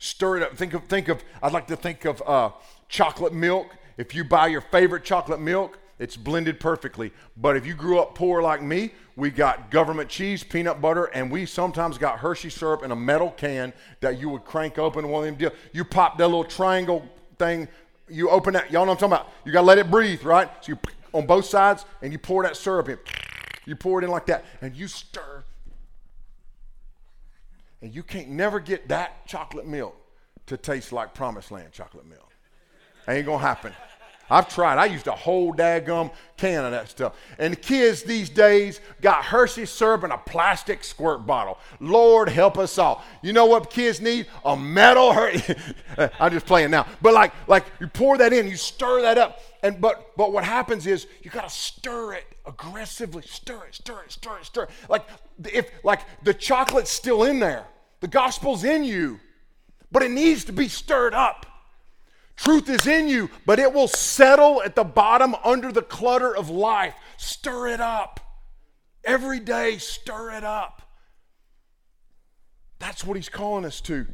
Stir 0.00 0.38
it 0.38 0.42
up. 0.42 0.56
Think 0.56 0.74
of, 0.74 0.82
think 0.86 1.06
of, 1.06 1.22
I'd 1.40 1.52
like 1.52 1.68
to 1.68 1.76
think 1.76 2.06
of 2.06 2.20
uh, 2.26 2.50
chocolate 2.88 3.32
milk. 3.32 3.68
If 3.98 4.16
you 4.16 4.24
buy 4.24 4.48
your 4.48 4.62
favorite 4.62 5.04
chocolate 5.04 5.40
milk, 5.40 5.78
it's 6.00 6.16
blended 6.16 6.58
perfectly. 6.58 7.12
But 7.36 7.56
if 7.56 7.64
you 7.64 7.74
grew 7.74 8.00
up 8.00 8.16
poor 8.16 8.42
like 8.42 8.64
me, 8.64 8.94
we 9.14 9.30
got 9.30 9.70
government 9.70 10.08
cheese, 10.08 10.42
peanut 10.42 10.80
butter, 10.80 11.04
and 11.04 11.30
we 11.30 11.46
sometimes 11.46 11.98
got 11.98 12.18
Hershey 12.18 12.50
syrup 12.50 12.82
in 12.82 12.90
a 12.90 12.96
metal 12.96 13.30
can 13.30 13.72
that 14.00 14.18
you 14.18 14.28
would 14.30 14.44
crank 14.44 14.76
open 14.76 15.08
one 15.08 15.22
of 15.22 15.26
them 15.26 15.36
deal. 15.36 15.52
You 15.72 15.84
pop 15.84 16.18
that 16.18 16.26
little 16.26 16.42
triangle 16.42 17.08
thing, 17.38 17.68
you 18.10 18.30
open 18.30 18.54
that, 18.54 18.70
y'all 18.70 18.84
know 18.84 18.92
what 18.92 19.02
I'm 19.02 19.10
talking 19.10 19.24
about. 19.24 19.32
You 19.44 19.52
gotta 19.52 19.66
let 19.66 19.78
it 19.78 19.90
breathe, 19.90 20.22
right? 20.24 20.50
So 20.60 20.72
you 20.72 20.78
on 21.12 21.26
both 21.26 21.44
sides 21.44 21.84
and 22.02 22.12
you 22.12 22.18
pour 22.18 22.42
that 22.42 22.56
syrup 22.56 22.88
in. 22.88 22.98
You 23.64 23.76
pour 23.76 24.00
it 24.00 24.04
in 24.04 24.10
like 24.10 24.26
that, 24.26 24.44
and 24.60 24.74
you 24.74 24.88
stir. 24.88 25.44
And 27.82 27.94
you 27.94 28.02
can't 28.02 28.28
never 28.28 28.60
get 28.60 28.88
that 28.88 29.26
chocolate 29.26 29.66
milk 29.66 29.96
to 30.46 30.56
taste 30.56 30.92
like 30.92 31.14
promised 31.14 31.50
land 31.50 31.72
chocolate 31.72 32.06
milk. 32.06 32.32
Ain't 33.06 33.26
gonna 33.26 33.38
happen. 33.38 33.72
I've 34.30 34.48
tried. 34.48 34.78
I 34.78 34.86
used 34.86 35.06
a 35.06 35.12
whole 35.12 35.52
daggum 35.52 36.10
can 36.36 36.64
of 36.64 36.70
that 36.70 36.88
stuff. 36.88 37.14
And 37.38 37.60
kids 37.60 38.02
these 38.02 38.30
days 38.30 38.80
got 39.00 39.24
Hershey 39.24 39.66
syrup 39.66 40.04
in 40.04 40.10
a 40.10 40.18
plastic 40.18 40.84
squirt 40.84 41.26
bottle. 41.26 41.58
Lord 41.80 42.28
help 42.28 42.58
us 42.58 42.78
all. 42.78 43.04
You 43.22 43.32
know 43.32 43.46
what 43.46 43.70
kids 43.70 44.00
need? 44.00 44.26
A 44.44 44.56
metal 44.56 45.12
Hershey. 45.12 45.54
I'm 46.20 46.32
just 46.32 46.46
playing 46.46 46.70
now. 46.70 46.86
But 47.02 47.14
like, 47.14 47.32
like 47.48 47.64
you 47.80 47.88
pour 47.88 48.18
that 48.18 48.32
in, 48.32 48.48
you 48.48 48.56
stir 48.56 49.02
that 49.02 49.18
up. 49.18 49.40
And 49.62 49.80
but 49.80 50.16
but 50.16 50.32
what 50.32 50.44
happens 50.44 50.86
is 50.86 51.06
you 51.22 51.30
gotta 51.30 51.50
stir 51.50 52.14
it 52.14 52.24
aggressively. 52.46 53.22
Stir 53.22 53.64
it, 53.64 53.74
stir 53.74 54.02
it, 54.04 54.12
stir 54.12 54.38
it, 54.38 54.44
stir 54.44 54.62
it. 54.64 54.70
Like 54.88 55.06
if 55.52 55.70
like 55.82 56.00
the 56.22 56.34
chocolate's 56.34 56.90
still 56.90 57.24
in 57.24 57.40
there. 57.40 57.66
The 58.00 58.08
gospel's 58.08 58.62
in 58.62 58.84
you. 58.84 59.18
But 59.90 60.02
it 60.02 60.10
needs 60.10 60.44
to 60.44 60.52
be 60.52 60.68
stirred 60.68 61.14
up. 61.14 61.46
Truth 62.38 62.70
is 62.70 62.86
in 62.86 63.08
you, 63.08 63.30
but 63.44 63.58
it 63.58 63.72
will 63.72 63.88
settle 63.88 64.62
at 64.62 64.76
the 64.76 64.84
bottom 64.84 65.34
under 65.44 65.72
the 65.72 65.82
clutter 65.82 66.34
of 66.34 66.48
life. 66.48 66.94
Stir 67.16 67.66
it 67.68 67.80
up. 67.80 68.20
Every 69.04 69.40
day, 69.40 69.78
stir 69.78 70.30
it 70.30 70.44
up. 70.44 70.82
That's 72.78 73.04
what 73.04 73.16
he's 73.16 73.28
calling 73.28 73.64
us 73.64 73.80
to. 73.82 74.06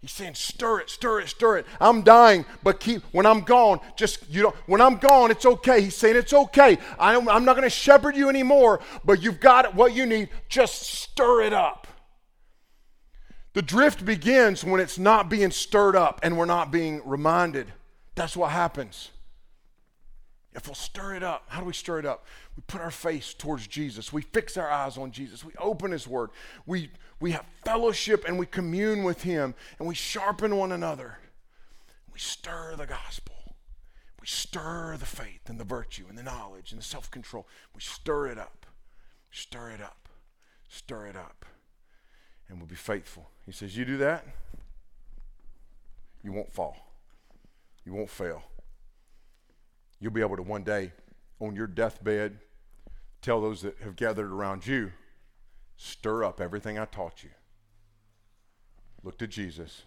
He's 0.00 0.10
saying, 0.10 0.34
stir 0.34 0.80
it, 0.80 0.90
stir 0.90 1.20
it, 1.20 1.28
stir 1.28 1.58
it. 1.58 1.66
I'm 1.80 2.02
dying, 2.02 2.44
but 2.64 2.80
keep, 2.80 3.04
when 3.12 3.24
I'm 3.24 3.42
gone, 3.42 3.78
just, 3.94 4.28
you 4.28 4.42
know, 4.42 4.54
when 4.66 4.80
I'm 4.80 4.96
gone, 4.96 5.30
it's 5.30 5.46
okay. 5.46 5.82
He's 5.82 5.96
saying, 5.96 6.16
it's 6.16 6.32
okay. 6.32 6.78
I'm, 6.98 7.28
I'm 7.28 7.44
not 7.44 7.54
going 7.54 7.62
to 7.62 7.70
shepherd 7.70 8.16
you 8.16 8.28
anymore, 8.28 8.80
but 9.04 9.22
you've 9.22 9.38
got 9.38 9.76
what 9.76 9.94
you 9.94 10.04
need. 10.04 10.30
Just 10.48 10.82
stir 10.82 11.42
it 11.42 11.52
up. 11.52 11.86
The 13.54 13.62
drift 13.62 14.04
begins 14.04 14.64
when 14.64 14.80
it's 14.80 14.98
not 14.98 15.28
being 15.28 15.50
stirred 15.50 15.94
up 15.94 16.20
and 16.22 16.38
we're 16.38 16.46
not 16.46 16.70
being 16.70 17.02
reminded. 17.04 17.72
That's 18.14 18.36
what 18.36 18.50
happens. 18.50 19.10
If 20.54 20.66
we'll 20.66 20.74
stir 20.74 21.14
it 21.14 21.22
up, 21.22 21.44
how 21.48 21.60
do 21.60 21.66
we 21.66 21.72
stir 21.72 21.98
it 21.98 22.06
up? 22.06 22.26
We 22.56 22.62
put 22.66 22.80
our 22.80 22.90
face 22.90 23.32
towards 23.32 23.66
Jesus. 23.66 24.12
We 24.12 24.22
fix 24.22 24.56
our 24.56 24.70
eyes 24.70 24.98
on 24.98 25.10
Jesus. 25.10 25.44
We 25.44 25.52
open 25.58 25.92
His 25.92 26.06
Word. 26.06 26.30
We, 26.66 26.90
we 27.20 27.32
have 27.32 27.46
fellowship 27.64 28.24
and 28.26 28.38
we 28.38 28.46
commune 28.46 29.02
with 29.02 29.22
Him 29.22 29.54
and 29.78 29.88
we 29.88 29.94
sharpen 29.94 30.56
one 30.56 30.72
another. 30.72 31.18
We 32.12 32.18
stir 32.18 32.74
the 32.76 32.86
gospel. 32.86 33.34
We 34.20 34.26
stir 34.26 34.96
the 34.98 35.06
faith 35.06 35.48
and 35.48 35.58
the 35.58 35.64
virtue 35.64 36.04
and 36.08 36.16
the 36.16 36.22
knowledge 36.22 36.70
and 36.70 36.80
the 36.80 36.84
self 36.84 37.10
control. 37.10 37.46
We 37.74 37.80
stir 37.80 38.28
it 38.28 38.38
up. 38.38 38.66
Stir 39.30 39.70
it 39.70 39.80
up. 39.80 40.08
Stir 40.68 41.06
it 41.06 41.16
up. 41.16 41.46
And 42.48 42.58
we'll 42.58 42.68
be 42.68 42.76
faithful. 42.76 43.31
He 43.46 43.52
says, 43.52 43.76
You 43.76 43.84
do 43.84 43.96
that, 43.98 44.26
you 46.22 46.32
won't 46.32 46.52
fall. 46.52 46.76
You 47.84 47.92
won't 47.94 48.10
fail. 48.10 48.42
You'll 49.98 50.12
be 50.12 50.20
able 50.20 50.36
to 50.36 50.42
one 50.42 50.62
day, 50.62 50.92
on 51.40 51.56
your 51.56 51.66
deathbed, 51.66 52.38
tell 53.20 53.40
those 53.40 53.62
that 53.62 53.78
have 53.82 53.96
gathered 53.96 54.30
around 54.30 54.66
you, 54.66 54.92
stir 55.76 56.24
up 56.24 56.40
everything 56.40 56.78
I 56.78 56.84
taught 56.84 57.24
you. 57.24 57.30
Look 59.02 59.18
to 59.18 59.26
Jesus, 59.26 59.82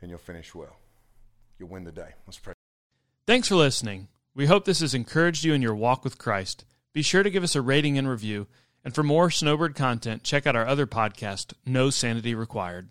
and 0.00 0.10
you'll 0.10 0.18
finish 0.18 0.54
well. 0.54 0.76
You'll 1.58 1.68
win 1.68 1.84
the 1.84 1.92
day. 1.92 2.10
Let's 2.26 2.38
pray. 2.38 2.54
Thanks 3.26 3.48
for 3.48 3.56
listening. 3.56 4.08
We 4.34 4.46
hope 4.46 4.64
this 4.64 4.80
has 4.80 4.94
encouraged 4.94 5.44
you 5.44 5.54
in 5.54 5.62
your 5.62 5.74
walk 5.74 6.04
with 6.04 6.18
Christ. 6.18 6.64
Be 6.92 7.02
sure 7.02 7.22
to 7.22 7.30
give 7.30 7.42
us 7.42 7.56
a 7.56 7.62
rating 7.62 7.98
and 7.98 8.08
review. 8.08 8.46
And 8.84 8.94
for 8.94 9.02
more 9.02 9.30
Snowbird 9.30 9.74
content, 9.74 10.24
check 10.24 10.46
out 10.46 10.56
our 10.56 10.66
other 10.66 10.86
podcast, 10.86 11.54
No 11.64 11.88
Sanity 11.90 12.34
Required. 12.34 12.90